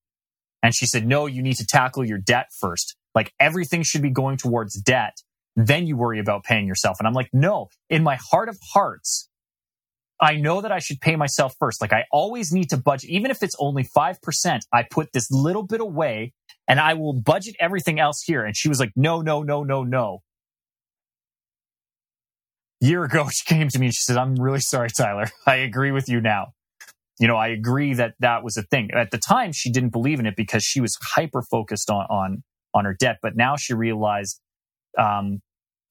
[0.63, 2.97] and she said, "No, you need to tackle your debt first.
[3.15, 5.17] Like everything should be going towards debt.
[5.57, 9.29] Then you worry about paying yourself." And I'm like, "No, in my heart of hearts."
[10.21, 11.83] I know that I should pay myself first.
[11.83, 15.65] Like I always need to budget, even if it's only 5%, I put this little
[15.65, 16.33] bit away
[16.69, 18.45] and I will budget everything else here.
[18.45, 20.23] And she was like, no, no, no, no, no
[22.85, 25.31] year ago, she came to me and she said, I'm really sorry, Tyler.
[25.47, 26.53] I agree with you now.
[27.19, 28.91] You know, I agree that that was a thing.
[28.93, 32.43] At the time, she didn't believe in it because she was hyper focused on, on,
[32.75, 33.19] on her debt.
[33.23, 34.41] But now she realized,
[34.99, 35.41] um,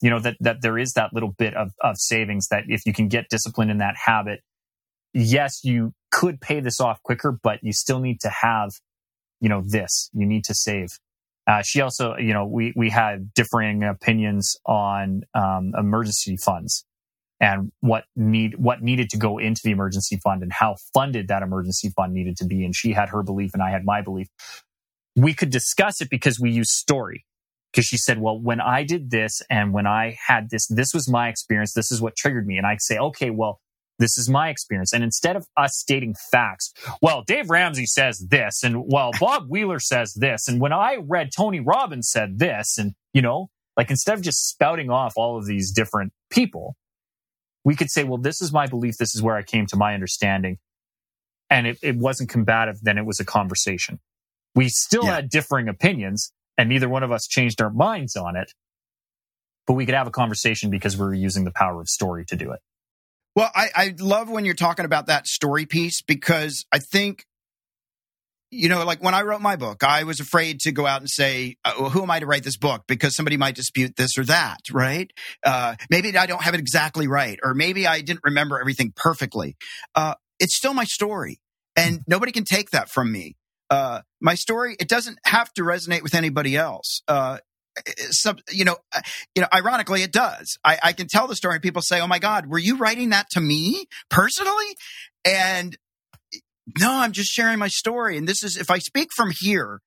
[0.01, 2.93] you know, that, that there is that little bit of, of savings that if you
[2.93, 4.41] can get disciplined in that habit,
[5.13, 8.71] yes, you could pay this off quicker, but you still need to have,
[9.39, 10.89] you know, this, you need to save.
[11.47, 16.85] Uh, she also, you know, we, we had differing opinions on um, emergency funds
[17.43, 21.43] and what need what needed to go into the emergency fund and how funded that
[21.43, 22.63] emergency fund needed to be.
[22.63, 24.29] And she had her belief and I had my belief.
[25.17, 27.25] We could discuss it because we use story.
[27.71, 31.09] Because she said, well, when I did this and when I had this, this was
[31.09, 31.73] my experience.
[31.73, 32.57] This is what triggered me.
[32.57, 33.59] And I say, okay, well,
[33.99, 34.93] this is my experience.
[34.93, 39.79] And instead of us stating facts, well, Dave Ramsey says this, and well, Bob Wheeler
[39.79, 44.13] says this, and when I read Tony Robbins said this, and you know, like instead
[44.13, 46.75] of just spouting off all of these different people,
[47.63, 49.93] we could say, well, this is my belief, this is where I came to my
[49.93, 50.57] understanding.
[51.49, 53.99] And it, it wasn't combative, then it was a conversation.
[54.55, 55.15] We still yeah.
[55.15, 58.53] had differing opinions, and neither one of us changed our minds on it.
[59.65, 62.35] But we could have a conversation because we were using the power of story to
[62.35, 62.59] do it.
[63.35, 67.25] Well, I, I love when you're talking about that story piece because I think,
[68.53, 71.09] you know, like when I wrote my book, I was afraid to go out and
[71.09, 72.83] say, uh, who am I to write this book?
[72.87, 75.11] Because somebody might dispute this or that, right?
[75.43, 79.57] Uh, maybe I don't have it exactly right, or maybe I didn't remember everything perfectly.
[79.95, 81.39] Uh, it's still my story,
[81.75, 83.35] and nobody can take that from me.
[83.69, 87.01] Uh, my story, it doesn't have to resonate with anybody else.
[87.07, 87.39] Uh,
[88.11, 89.01] some, you know, uh,
[89.35, 90.57] you know, ironically, it does.
[90.63, 93.09] I, I can tell the story and people say, Oh my God, were you writing
[93.09, 94.77] that to me personally?
[95.25, 95.75] And
[96.79, 98.17] no, I'm just sharing my story.
[98.17, 99.81] And this is, if I speak from here,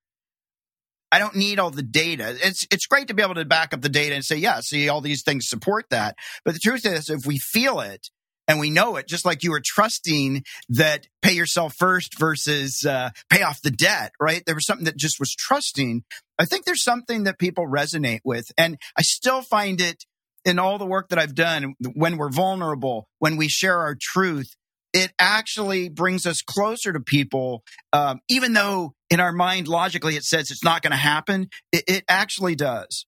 [1.11, 2.37] I don't need all the data.
[2.43, 4.89] It's, it's great to be able to back up the data and say, yeah, see,
[4.89, 6.17] all these things support that.
[6.45, 8.09] But the truth is, if we feel it,
[8.49, 13.11] and we know it just like you were trusting that pay yourself first versus uh,
[13.29, 16.05] pay off the debt right there was something that just was trusting
[16.39, 20.05] i think there's something that people resonate with and i still find it
[20.45, 24.55] in all the work that i've done when we're vulnerable when we share our truth
[24.97, 30.25] it actually brings us closer to people um, even though in our mind logically it
[30.25, 33.07] says it's not going to happen it, it actually does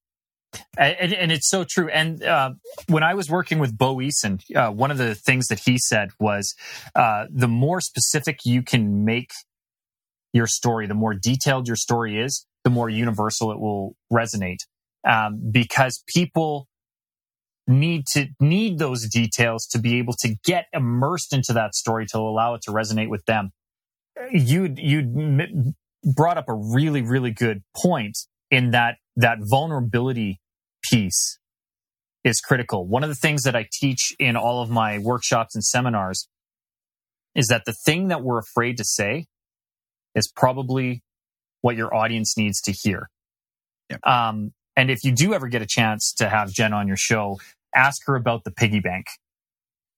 [0.78, 1.88] and, and, it's so true.
[1.88, 2.52] And uh,
[2.88, 6.10] when I was working with Bo Eason, uh, one of the things that he said
[6.18, 6.54] was
[6.94, 9.30] uh, the more specific you can make
[10.32, 14.58] your story, the more detailed your story is, the more universal it will resonate.
[15.06, 16.67] Um, because people
[17.68, 22.18] need to need those details to be able to get immersed into that story to
[22.18, 23.50] allow it to resonate with them.
[24.32, 25.74] You you
[26.16, 28.16] brought up a really really good point
[28.50, 30.40] in that that vulnerability
[30.90, 31.38] piece
[32.24, 32.86] is critical.
[32.86, 36.28] One of the things that I teach in all of my workshops and seminars
[37.34, 39.26] is that the thing that we're afraid to say
[40.14, 41.02] is probably
[41.60, 43.08] what your audience needs to hear.
[43.90, 44.06] Yep.
[44.06, 47.38] Um, and if you do ever get a chance to have Jen on your show,
[47.78, 49.06] ask her about the piggy bank.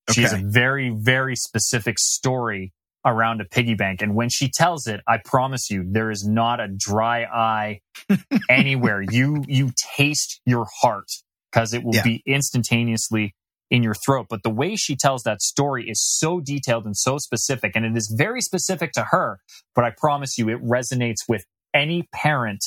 [0.07, 2.73] She has a very, very specific story
[3.07, 4.03] around a piggy bank.
[4.03, 7.81] And when she tells it, I promise you, there is not a dry eye
[8.51, 9.03] anywhere.
[9.03, 11.09] You, you taste your heart
[11.53, 12.03] because it will Yeah.
[12.05, 13.35] be instantaneously
[13.71, 14.27] in your throat.
[14.31, 17.97] But the way she tells that story is so detailed and so specific, and it
[17.97, 19.41] is very specific to her.
[19.75, 22.65] But I promise you, it resonates with any parent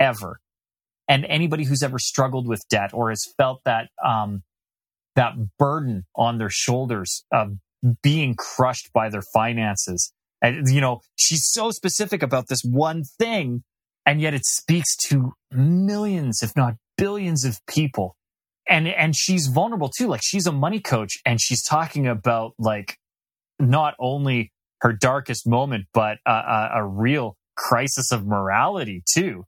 [0.00, 0.40] ever.
[1.08, 4.42] And anybody who's ever struggled with debt or has felt that, um,
[5.16, 7.52] that burden on their shoulders of
[8.02, 10.12] being crushed by their finances.
[10.40, 13.62] And, you know, she's so specific about this one thing,
[14.06, 18.16] and yet it speaks to millions, if not billions of people.
[18.68, 20.08] And, and she's vulnerable too.
[20.08, 22.96] Like she's a money coach and she's talking about like
[23.58, 29.44] not only her darkest moment, but a, a, a real crisis of morality too.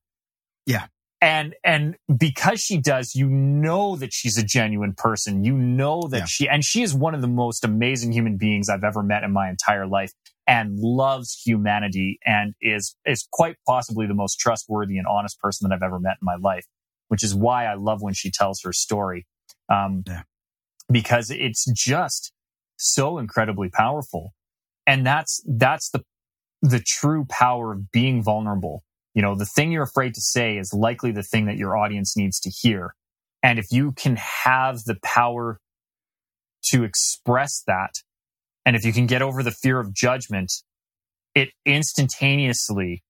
[0.67, 0.87] Yeah.
[1.21, 5.45] And, and because she does, you know that she's a genuine person.
[5.45, 6.25] You know that Yeah.
[6.27, 9.33] she, and she is one of the most amazing human beings I've ever met in
[9.33, 10.13] my entire life
[10.47, 15.75] and loves humanity and is, is quite possibly the most trustworthy and honest person that
[15.75, 16.67] I've ever met in my life,
[17.09, 19.27] which is why I love when she tells her story.
[19.69, 20.23] Um, Yeah.
[20.91, 22.33] because it's just
[22.79, 24.33] so incredibly powerful.
[24.87, 26.03] And that's, that's the,
[26.63, 28.85] the true power of being vulnerable.
[29.17, 32.19] You know, the thing you're afraid to say is likely the thing that your audience
[32.19, 32.95] needs to hear.
[33.43, 35.59] And if you can have the power
[36.67, 37.95] to express that,
[38.67, 40.53] and if you can get over the fear of judgment,
[41.35, 43.03] it instantaneously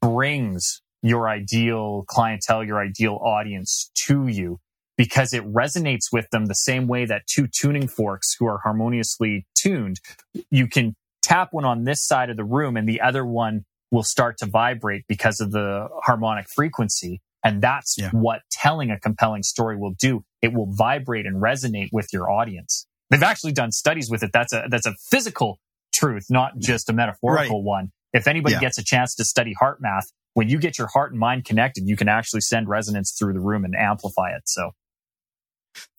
[0.00, 4.58] brings your ideal clientele, your ideal audience to you
[4.96, 9.46] because it resonates with them the same way that two tuning forks who are harmoniously
[9.54, 10.00] tuned,
[10.50, 14.02] you can tap one on this side of the room and the other one will
[14.02, 17.20] start to vibrate because of the harmonic frequency.
[17.44, 18.10] And that's Yeah.
[18.10, 20.24] what telling a compelling story will do.
[20.40, 22.86] It will vibrate and resonate with your audience.
[23.10, 24.30] They've actually done studies with it.
[24.32, 25.60] That's a, that's a physical
[25.94, 27.92] truth, not just a metaphorical one.
[28.12, 28.60] If anybody Yeah.
[28.60, 31.96] gets a chance to study HeartMath, when you get your heart and mind connected, you
[31.96, 34.42] can actually send resonance through the room and amplify it.
[34.46, 34.70] So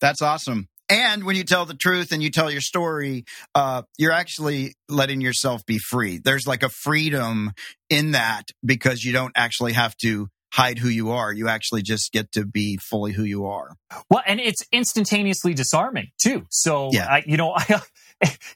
[0.00, 0.68] That's awesome.
[0.88, 3.24] And when you tell the truth and you tell your story,
[3.54, 6.20] uh, you're actually letting yourself be free.
[6.22, 7.52] There's like a freedom
[7.88, 11.32] in that because you don't actually have to hide who you are.
[11.32, 13.74] You actually just get to be fully who you are.
[14.08, 16.46] Well, and it's instantaneously disarming too.
[16.50, 17.06] So, Yeah.
[17.06, 17.80] I, you know, I,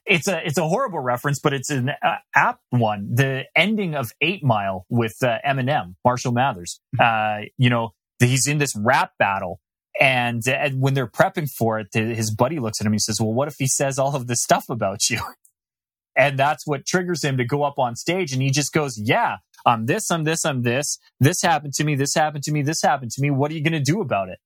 [0.07, 3.15] it's a it's a horrible reference, but it's an uh, apt one.
[3.15, 6.81] The ending of Eight Mile with uh, Eminem, Marshall Mathers.
[6.99, 9.61] Uh, you know, he's in this rap battle,
[10.01, 12.93] and, and when they're prepping for it, the, his buddy looks at him.
[12.93, 15.21] and He says, "Well, what if he says all of this stuff about you?"
[16.17, 19.37] And that's what triggers him to go up on stage, and he just goes, "Yeah,
[19.65, 20.99] I'm this, I'm this, I'm this.
[21.21, 21.95] This happened to me.
[21.95, 22.63] This happened to me.
[22.63, 23.31] This happened to me.
[23.31, 24.39] What are you going to do about it?"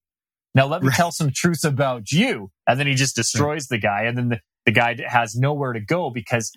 [0.54, 0.96] Now let me Right.
[0.96, 2.50] tell some truths about you.
[2.66, 4.02] And then he just destroys the guy.
[4.02, 6.52] And then the, the guy has nowhere to go because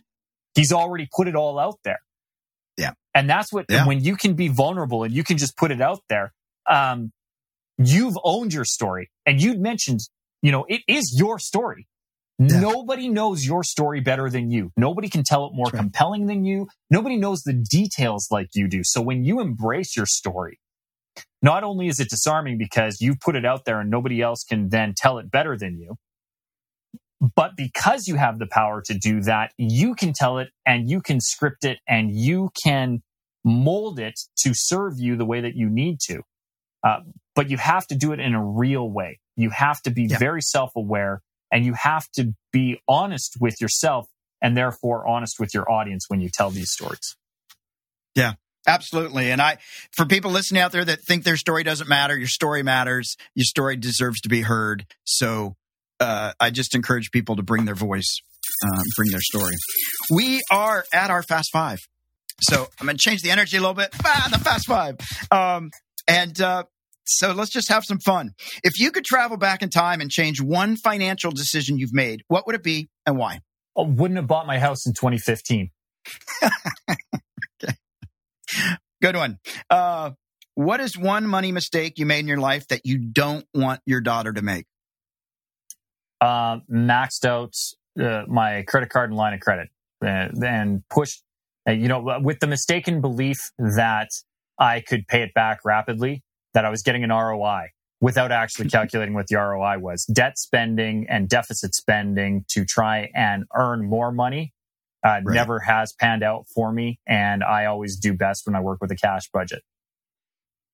[0.53, 1.99] he's already put it all out there.
[2.77, 2.91] Yeah.
[3.13, 3.87] And that's what, Yeah.
[3.87, 6.33] when you can be vulnerable and you can just put it out there,
[6.69, 7.13] um,
[7.77, 9.09] you've owned your story.
[9.25, 10.01] And you'd mentioned,
[10.41, 11.87] you know, it is your story.
[12.37, 12.59] Yeah.
[12.59, 14.71] Nobody knows your story better than you.
[14.75, 15.75] Nobody can tell it more right.
[15.75, 16.67] compelling than you.
[16.89, 18.81] Nobody knows the details like you do.
[18.83, 20.59] So when you embrace your story,
[21.41, 24.69] not only is it disarming because you've put it out there and nobody else can
[24.69, 25.95] then tell it better than you,
[27.35, 31.01] but because you have the power to do that, you can tell it and you
[31.01, 33.01] can script it and you can
[33.43, 36.21] mold it to serve you the way that you need to.
[36.85, 36.99] Uh,
[37.33, 39.19] but you have to do it in a real way.
[39.35, 40.17] You have to be Yeah.
[40.19, 41.21] very self aware
[41.51, 44.07] and you have to be honest with yourself
[44.41, 47.17] and therefore honest with your audience when you tell these stories.
[48.15, 48.33] Yeah.
[48.67, 49.29] Absolutely.
[49.31, 49.57] And I,
[49.91, 53.15] for people listening out there that think their story doesn't matter, your story matters.
[53.35, 54.87] Your story deserves to be heard.
[55.03, 55.55] So,
[55.99, 58.17] uh, I just encourage people to bring their voice,
[58.63, 59.53] um, bring their story.
[60.09, 61.79] We are at our fast five.
[62.41, 63.89] So I'm going to change the energy a little bit.
[64.03, 64.97] Ah, the fast five.
[65.31, 65.69] Um,
[66.07, 66.63] and, uh,
[67.05, 68.31] so let's just have some fun.
[68.63, 72.45] If you could travel back in time and change one financial decision you've made, what
[72.45, 73.39] would it be and why?
[73.77, 75.71] I wouldn't have bought my house in 2015.
[79.01, 79.39] Good one.
[79.69, 80.11] Uh,
[80.55, 83.99] what is one money mistake you made in your life that you don't want your
[84.01, 84.65] daughter to make?
[86.21, 87.55] uh, maxed out
[87.99, 89.69] uh, my credit card and line of credit
[90.03, 91.23] uh, and pushed,
[91.67, 94.09] uh, you know, with the mistaken belief that
[94.59, 96.23] I could pay it back rapidly,
[96.55, 97.67] that I was getting an ROI
[98.01, 100.05] without actually calculating what the ROI was.
[100.05, 104.53] Debt spending and deficit spending to try and earn more money
[105.05, 105.35] uh, right.
[105.35, 106.99] never has panned out for me.
[107.07, 109.61] And I always do best when I work with a cash budget.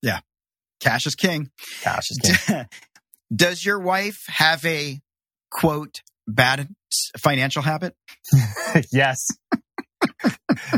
[0.01, 0.19] Yeah.
[0.79, 1.51] Cash is king.
[1.81, 2.65] Cash is king.
[3.35, 5.01] Does your wife have a
[5.49, 6.69] quote bad
[7.17, 7.95] financial habit?
[8.91, 9.27] yes.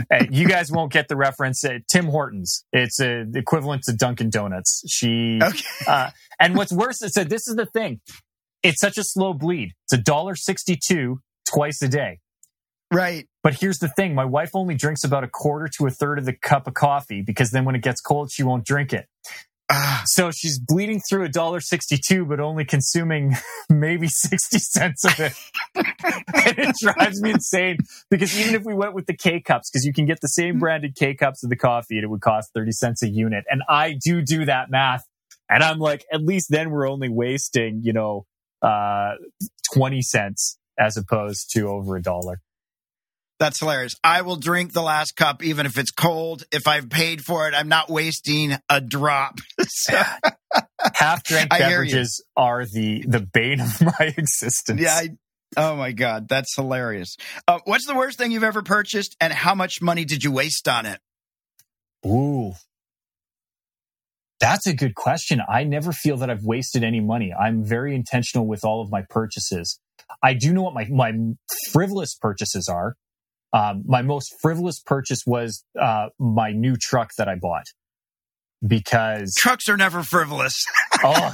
[0.10, 1.64] Hey, you guys won't get the reference.
[1.64, 2.66] Uh, Tim Hortons.
[2.72, 4.84] It's uh, equivalent to Dunkin' Donuts.
[4.88, 5.66] She, okay.
[5.88, 8.02] uh, and what's worse is that this is the thing.
[8.62, 9.74] It's such a slow bleed.
[9.86, 11.20] It's a dollar sixty-two
[11.52, 12.20] twice a day.
[12.92, 13.28] Right.
[13.42, 16.26] But here's the thing: my wife only drinks about a quarter to a third of
[16.26, 19.08] the cup of coffee because then when it gets cold, she won't drink it.
[20.06, 23.36] So she's bleeding through a dollar sixty-two, but only consuming
[23.70, 25.34] maybe sixty cents of it.
[25.76, 27.78] and it drives me insane
[28.10, 30.60] because even if we went with the K cups, because you can get the same
[30.60, 33.46] branded K cups of the coffee, and it would cost thirty cents a unit.
[33.50, 35.06] And I do do that math,
[35.50, 38.26] and I'm like, at least then we're only wasting, you know,
[38.62, 39.14] uh,
[39.74, 42.42] twenty cents as opposed to over a dollar.
[43.44, 43.96] That's hilarious.
[44.06, 46.46] I will drink the last cup even if it's cold.
[46.54, 49.40] If I've paid for it, I'm not wasting a drop.
[49.60, 50.02] so,
[50.94, 54.80] Half drink beverages are the the bane of my existence.
[54.80, 54.94] Yeah.
[54.94, 55.10] I,
[55.58, 57.18] oh my god, that's hilarious.
[57.46, 60.70] Uh, what's the worst thing you've ever purchased, and how much money did you waste
[60.70, 61.02] on it?
[62.06, 62.54] Ooh,
[64.40, 65.42] that's a good question.
[65.50, 67.34] I never feel that I've wasted any money.
[67.34, 69.82] I'm very intentional with all of my purchases.
[70.22, 71.12] I do know what my my
[71.74, 72.96] frivolous purchases are.
[73.54, 77.68] Um, my most frivolous purchase was uh, my new truck that I bought
[78.66, 80.66] because trucks are never frivolous.
[81.04, 81.34] oh,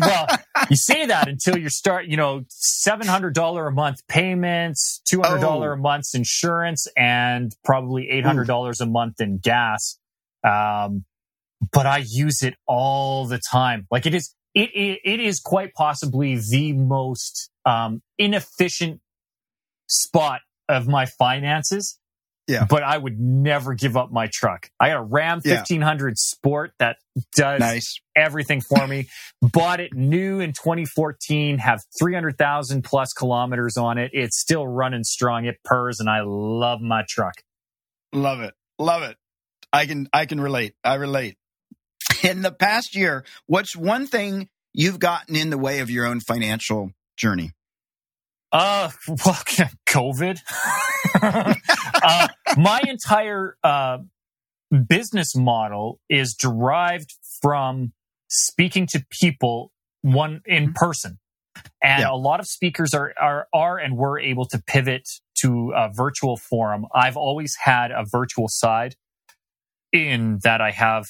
[0.00, 0.26] well,
[0.70, 5.20] you say that until you start, you know, seven hundred dollar a month payments, two
[5.20, 5.74] hundred dollar oh.
[5.74, 9.98] a month insurance, and probably eight hundred dollars a month in gas.
[10.44, 11.04] Um,
[11.72, 13.86] but I use it all the time.
[13.90, 19.00] Like it is, it it, it is quite possibly the most um, inefficient
[19.88, 21.98] spot of my finances.
[22.48, 22.64] Yeah.
[22.68, 24.70] But I would never give up my truck.
[24.80, 26.12] I got a Ram 1500 yeah.
[26.16, 26.96] Sport that
[27.36, 28.00] does nice.
[28.16, 29.08] everything for me.
[29.42, 34.12] Bought it new in 2014, have 300,000 plus kilometers on it.
[34.14, 35.44] It's still running strong.
[35.44, 37.34] It purrs and I love my truck.
[38.14, 38.54] Love it.
[38.78, 39.18] Love it.
[39.70, 40.74] I can, I can relate.
[40.82, 41.36] I relate.
[42.22, 46.20] In the past year, what's one thing you've gotten in the way of your own
[46.20, 47.52] financial journey?
[48.52, 49.16] Uh, well,
[49.88, 50.38] COVID.
[52.02, 53.98] uh, my entire uh,
[54.88, 57.92] business model is derived from
[58.28, 59.72] speaking to people
[60.02, 60.72] one in mm-hmm.
[60.72, 61.18] person.
[61.82, 62.12] And yeah.
[62.12, 65.08] a lot of speakers are, are, are and were able to pivot
[65.40, 66.86] to a virtual forum.
[66.94, 68.94] I've always had a virtual side
[69.92, 71.06] in that I have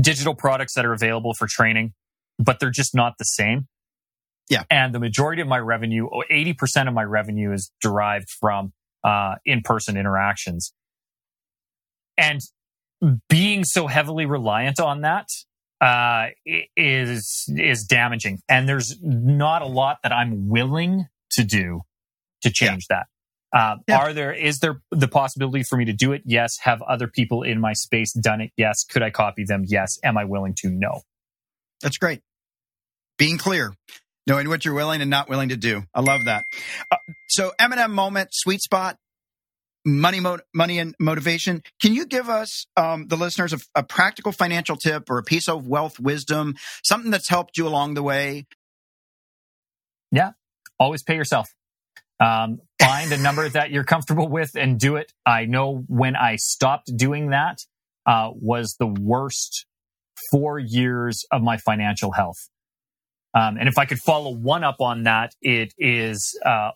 [0.00, 1.92] digital products that are available for training,
[2.38, 3.68] but they're just not the same.
[4.50, 4.64] Yeah.
[4.70, 8.72] And the majority of my revenue, 80% of my revenue is derived from
[9.02, 10.72] uh, in person interactions.
[12.16, 12.40] And
[13.28, 15.28] being so heavily reliant on that
[15.80, 16.28] uh,
[16.76, 18.40] is is damaging.
[18.48, 21.82] And there's not a lot that I'm willing to do
[22.42, 22.96] to change yeah.
[22.96, 23.06] that.
[23.58, 23.98] Uh, yeah.
[23.98, 26.22] Are there is there the possibility for me to do it?
[26.24, 26.58] Yes.
[26.62, 28.52] Have other people in my space done it?
[28.56, 28.84] Yes.
[28.84, 29.64] Could I copy them?
[29.66, 29.98] Yes.
[30.02, 30.70] Am I willing to?
[30.70, 31.02] No.
[31.82, 32.20] That's great.
[33.18, 33.74] Being clear
[34.26, 35.82] knowing what you're willing and not willing to do.
[35.94, 36.44] I love that.
[36.90, 36.96] Uh,
[37.28, 38.96] so Eminem moment, sweet spot,
[39.84, 41.62] money, mo- money and motivation.
[41.80, 45.48] Can you give us, um, the listeners a, a practical financial tip or a piece
[45.48, 48.46] of wealth wisdom, something that's helped you along the way?
[50.10, 50.30] Yeah.
[50.78, 51.48] Always pay yourself.
[52.20, 55.12] Um, find a number that you're comfortable with and do it.
[55.26, 57.58] I know when I stopped doing that,
[58.06, 59.66] uh, was the worst
[60.30, 62.36] four years of my financial health.
[63.34, 66.70] Um, and if I could follow one up on that, it is uh,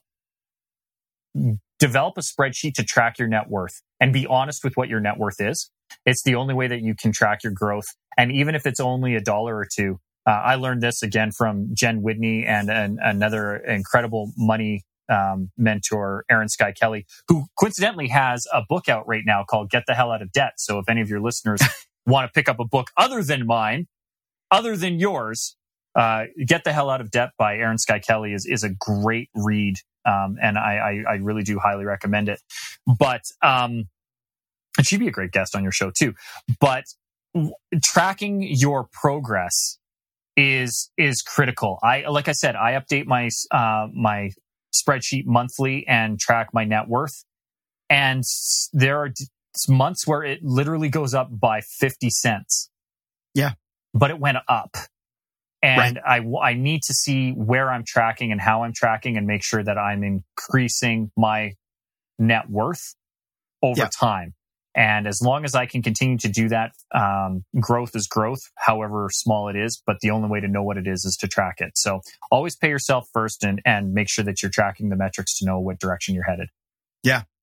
[1.78, 5.18] develop a spreadsheet to track your net worth and be honest with what your net
[5.18, 5.70] worth is.
[6.04, 7.86] It's the only way that you can track your growth.
[8.16, 11.70] And even if it's only a dollar or two, uh, I learned this again from
[11.74, 18.46] Jen Whitney and, and another incredible money um, mentor, Erin Skye Kelly, who coincidentally has
[18.52, 20.54] a book out right now called Get the Hell Out of Debt.
[20.58, 21.62] So if any of your listeners
[22.06, 23.86] want to pick up a book other than mine,
[24.50, 25.56] other than yours,
[25.98, 29.30] uh, Get the Hell Out of Debt by Erin Skye Kelly is, is a great
[29.34, 29.78] read.
[30.06, 32.40] Um, and I, I, I, really do highly recommend it.
[32.86, 33.88] But, um,
[34.78, 36.14] and she'd be a great guest on your show too.
[36.60, 36.84] But
[37.34, 39.78] w- tracking your progress
[40.36, 41.80] is, is critical.
[41.82, 44.30] I, like I said, I update my, uh, my
[44.72, 47.24] spreadsheet monthly and track my net worth.
[47.90, 48.22] And
[48.72, 49.10] there are
[49.68, 52.70] months where it literally goes up by 50 cents.
[53.34, 53.54] Yeah.
[53.92, 54.76] But it went up
[55.62, 56.22] and right.
[56.24, 59.62] I, I need to see where I'm tracking and how I'm tracking and make sure
[59.62, 61.54] that I'm increasing my
[62.18, 62.94] net worth
[63.62, 63.88] over Yeah.
[63.88, 64.34] time.
[64.74, 69.08] And as long as I can continue to do that, um, growth is growth, however
[69.10, 69.82] small it is.
[69.84, 71.72] But the only way to know what it is is to track it.
[71.74, 75.46] So always pay yourself first and, and make sure that you're tracking the metrics to
[75.46, 76.48] know what direction you're headed.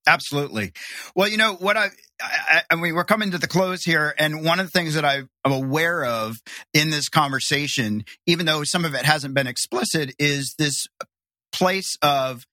[0.08, 0.72] Absolutely.
[1.16, 1.90] Well, you know what I,
[2.22, 5.06] I, I mean, we're coming to the close here, and one of the things that
[5.06, 6.38] I am aware of
[6.74, 10.88] in this conversation, even though some of it hasn't been explicit, is this
[11.52, 12.46] place of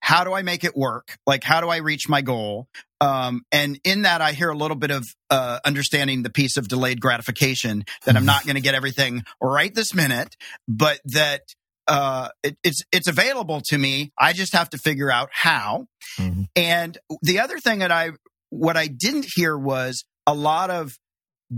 [0.00, 1.16] how do I make it work?
[1.26, 2.68] Like, how do I reach my goal?
[3.00, 6.68] Um, and in that, I hear a little bit of uh, understanding the piece of
[6.68, 10.36] delayed gratification that I'm not going to get everything right this minute,
[10.68, 11.40] but that
[11.86, 14.12] uh, it, it's it's available to me.
[14.18, 15.86] I just have to figure out how.
[16.18, 16.48] Mhm.
[16.56, 18.10] And the other thing that I
[18.50, 20.96] what I didn't hear was a lot of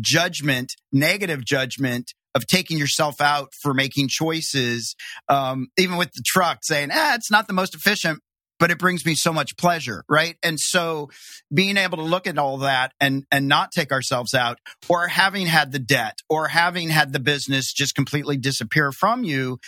[0.01, 4.95] judgment, negative judgment of taking yourself out for making choices,
[5.29, 8.20] um, even with the truck saying, ah, it's not the most efficient,
[8.59, 10.37] but it brings me so much pleasure, right?
[10.43, 11.09] And so
[11.53, 14.59] being able to look at all that and and not take ourselves out,
[14.89, 19.59] or having had the debt, or having had the business just completely disappear from you,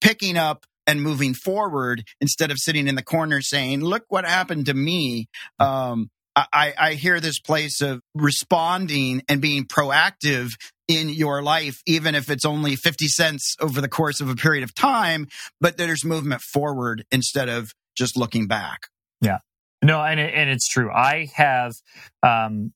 [0.00, 4.66] picking up and moving forward instead of sitting in the corner saying, "Look what happened
[4.66, 5.28] to me."
[5.58, 10.52] Um, I, I hear this place of responding and being proactive
[10.86, 14.62] in your life, even if it's only 50 cents over the course of a period
[14.62, 15.28] of time,
[15.60, 18.88] but there's movement forward instead of just looking back.
[19.20, 19.38] Yeah.
[19.82, 20.90] No, and it, and it's true.
[20.90, 21.74] I have,
[22.22, 22.72] um,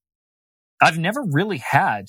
[0.82, 2.06] I've never really had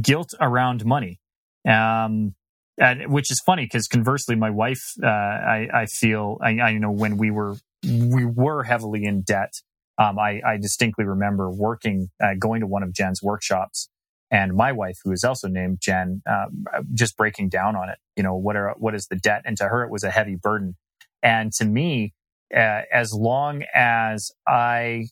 [0.00, 1.20] guilt around money,
[1.68, 2.34] um,
[2.78, 6.90] and, which is funny because conversely, my wife, uh, I, I feel, I, I know
[6.90, 9.52] when we were we were heavily in debt.
[9.98, 13.88] Um, I, I distinctly remember working, uh, going to one of Jen's workshops,
[14.30, 16.64] and my wife, who is also named Jen, um,
[16.94, 17.98] just breaking down on it.
[18.16, 19.42] You know, what are what is the debt?
[19.44, 20.76] And to her, it was a heavy burden,
[21.22, 22.14] and to me,
[22.54, 25.08] uh, as long as I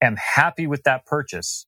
[0.00, 1.66] am happy with that purchase,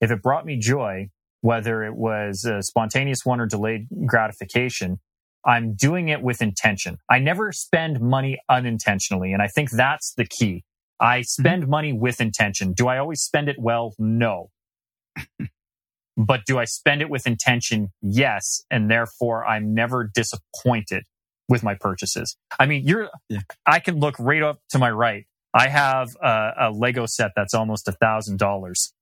[0.00, 1.10] if it brought me joy,
[1.40, 5.00] whether it was a spontaneous one or delayed gratification,
[5.44, 6.98] I'm doing it with intention.
[7.08, 9.32] I never spend money unintentionally.
[9.32, 10.64] And I think that's the key.
[11.00, 11.24] I mm-hmm.
[11.24, 12.72] spend money with intention.
[12.72, 13.94] Do I always spend it well?
[13.98, 14.50] No.
[16.16, 17.92] but do I spend it with intention?
[18.02, 18.62] Yes.
[18.70, 21.04] And therefore I'm never disappointed
[21.48, 22.36] with my purchases.
[22.58, 23.40] I mean, you're, Yeah.
[23.66, 25.24] I can look right up to my right.
[25.52, 28.92] I have a, a Lego set that's almost a thousand dollars.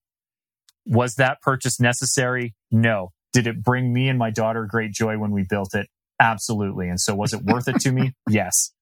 [0.89, 2.55] Was that purchase necessary?
[2.71, 3.13] No.
[3.33, 5.87] Did it bring me and my daughter great joy when we built it?
[6.21, 6.89] Absolutely.
[6.89, 8.13] And so was it worth it to me?
[8.29, 8.73] Yes.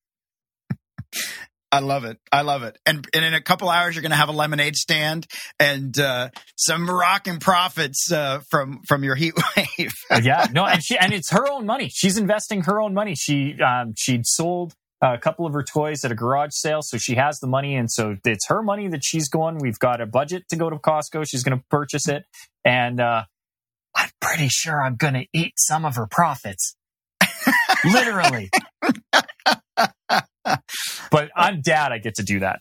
[1.72, 2.18] I love it.
[2.32, 2.78] I love it.
[2.86, 5.26] And, and in a couple hours, you're going to have a lemonade stand
[5.58, 9.92] and uh, some Moroccan profits uh, from from your heat wave.
[10.22, 10.46] yeah.
[10.52, 11.90] No, and she and it's her own money.
[11.92, 13.14] She's investing her own money.
[13.14, 17.14] She um she'd sold a couple of her toys at a garage sale, so she
[17.16, 19.58] has the money, and so it's her money that she's going.
[19.58, 21.28] We've got a budget to go to Costco.
[21.28, 22.24] She's going to purchase it,
[22.64, 23.24] and uh,
[23.94, 26.76] I'm pretty sure I'm going to eat some of her profits.
[27.84, 28.50] Literally.
[31.10, 31.92] but I'm dad.
[31.92, 32.60] I get to do that.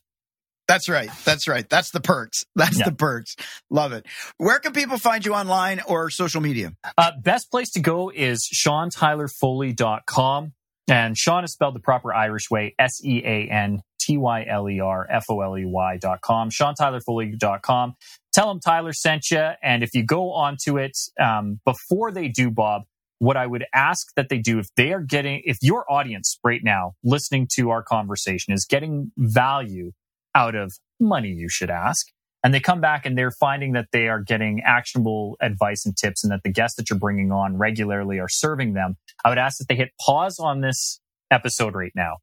[0.68, 1.10] That's right.
[1.26, 1.70] That's right.
[1.70, 2.44] That's the perks.
[2.56, 2.86] That's Yeah.
[2.86, 3.36] the perks.
[3.70, 4.06] Love it.
[4.38, 6.74] Where can people find you online or social media?
[6.98, 10.54] Uh, best place to go is SeanTylerFoley.com.
[10.88, 14.70] And Sean is spelled the proper Irish way, S E A N T Y L
[14.70, 17.96] E R F O L E Y dot com, dot com.
[18.34, 19.50] Tell them Tyler sent you.
[19.64, 22.84] And if you go onto it, um, before they do, Bob,
[23.20, 26.62] what I would ask that they do if they are getting, if your audience right
[26.64, 29.92] now listening to our conversation is getting value
[30.36, 32.08] out of money, you should ask.
[32.44, 36.24] And they come back and they're finding that they are getting actionable advice and tips
[36.24, 38.98] and that the guests that you're bringing on regularly are serving them.
[39.24, 41.00] I would ask that they hit pause on this
[41.32, 42.18] episode right now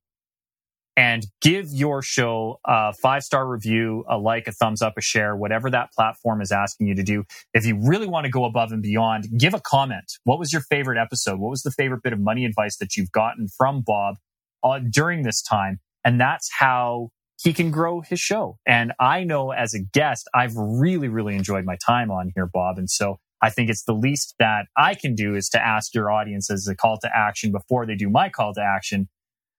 [0.97, 5.34] and give your show a five star review, a like, a thumbs up, a share,
[5.34, 7.24] whatever that platform is asking you to do.
[7.55, 10.05] If you really want to go above and beyond, give a comment.
[10.24, 11.38] What was your favorite episode?
[11.38, 14.16] What was the favorite bit of money advice that you've gotten from Bob
[14.62, 15.80] uh, during this time?
[16.05, 17.11] And that's how
[17.43, 18.59] he can grow his show.
[18.66, 22.78] And I know as a guest, I've really, really enjoyed my time on here, Bob.
[22.78, 26.11] And so I think it's the least that I can do is to ask your
[26.11, 29.09] audience as a call to action before they do my call to action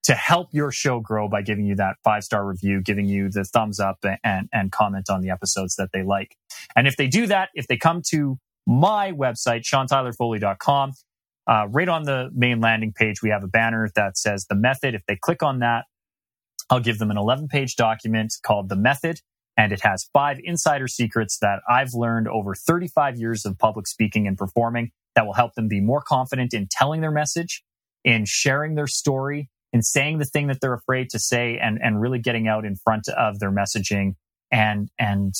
[0.03, 3.43] to help your show grow by giving you that five star review, giving you the
[3.43, 6.35] thumbs up and, and comment on the episodes that they like.
[6.75, 10.93] And if they do that, if they come to my website, SeanTylerFoley.com,
[11.45, 14.95] uh, right on the main landing page, we have a banner that says the method.
[14.95, 15.85] If they click on that,
[16.69, 19.21] I'll give them an 11 page document called The Method,
[19.57, 24.27] and it has five insider secrets that I've learned over 35 years of public speaking
[24.27, 27.63] and performing that will help them be more confident in telling their message,
[28.03, 32.01] in sharing their story, in saying the thing that they're afraid to say and, and
[32.01, 34.15] really getting out in front of their messaging
[34.51, 35.33] and, and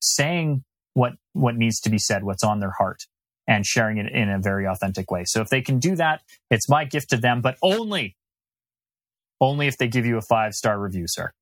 [0.00, 0.64] saying
[0.94, 3.02] what, what needs to be said, what's on their heart
[3.46, 5.24] and sharing it in a very authentic way.
[5.24, 8.16] So if they can do that, it's my gift to them, but only,
[9.40, 11.32] only if they give you a five star review, sir.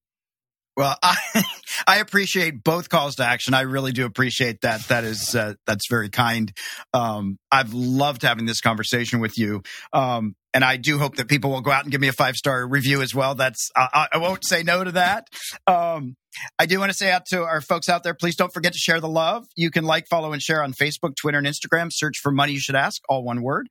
[0.77, 1.16] Well, I,
[1.87, 3.55] I appreciate both calls to action.
[3.55, 4.81] I really do appreciate that.
[4.89, 6.53] That is uh, that's very kind.
[6.95, 9.62] Um, I've loved having this conversation with you,
[9.93, 12.37] um, and I do hope that people will go out and give me a five
[12.37, 13.35] star review as well.
[13.35, 15.27] That's I, I, won't say no to that.
[15.66, 16.16] Um,
[16.59, 18.79] I do want to say out to our folks out there, please don't forget to
[18.79, 19.45] share the love.
[19.55, 21.89] You can like, follow, and share on Facebook, Twitter, and Instagram.
[21.91, 23.68] Search for Money You Should Ask, all one word.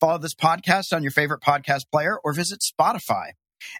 [0.00, 3.30] Follow this podcast on your favorite podcast player, or visit Spotify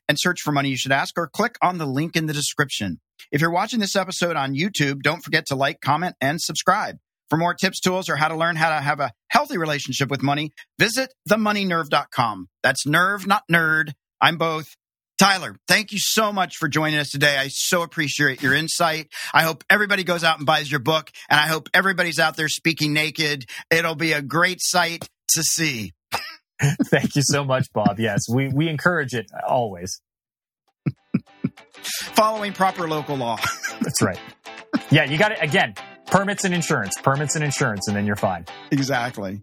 [0.08, 3.00] and search for Money You Should Ask or click on the link in the description.
[3.30, 6.98] If you're watching this episode on YouTube, don't forget to like, comment, and subscribe.
[7.30, 10.22] For more tips, tools, or how to learn how to have a healthy relationship with
[10.22, 12.48] money, visit themoneynerve.com.
[12.62, 13.92] That's nerve, not nerd.
[14.20, 14.76] I'm both.
[15.18, 17.38] Tyler, thank you so much for joining us today.
[17.38, 19.08] I so appreciate your insight.
[19.32, 22.48] I hope everybody goes out and buys your book, and I hope everybody's out there
[22.48, 23.46] speaking naked.
[23.70, 25.92] It'll be a great sight to see.
[26.90, 27.98] Thank you so much, Bob.
[27.98, 30.00] Yes, we, we encourage it always.
[32.14, 33.38] Following proper local law.
[33.80, 34.18] That's right.
[34.90, 35.38] Yeah, you got it.
[35.40, 35.74] Again,
[36.06, 38.46] permits and insurance, permits and insurance, and then you're fine.
[38.70, 39.40] Exactly.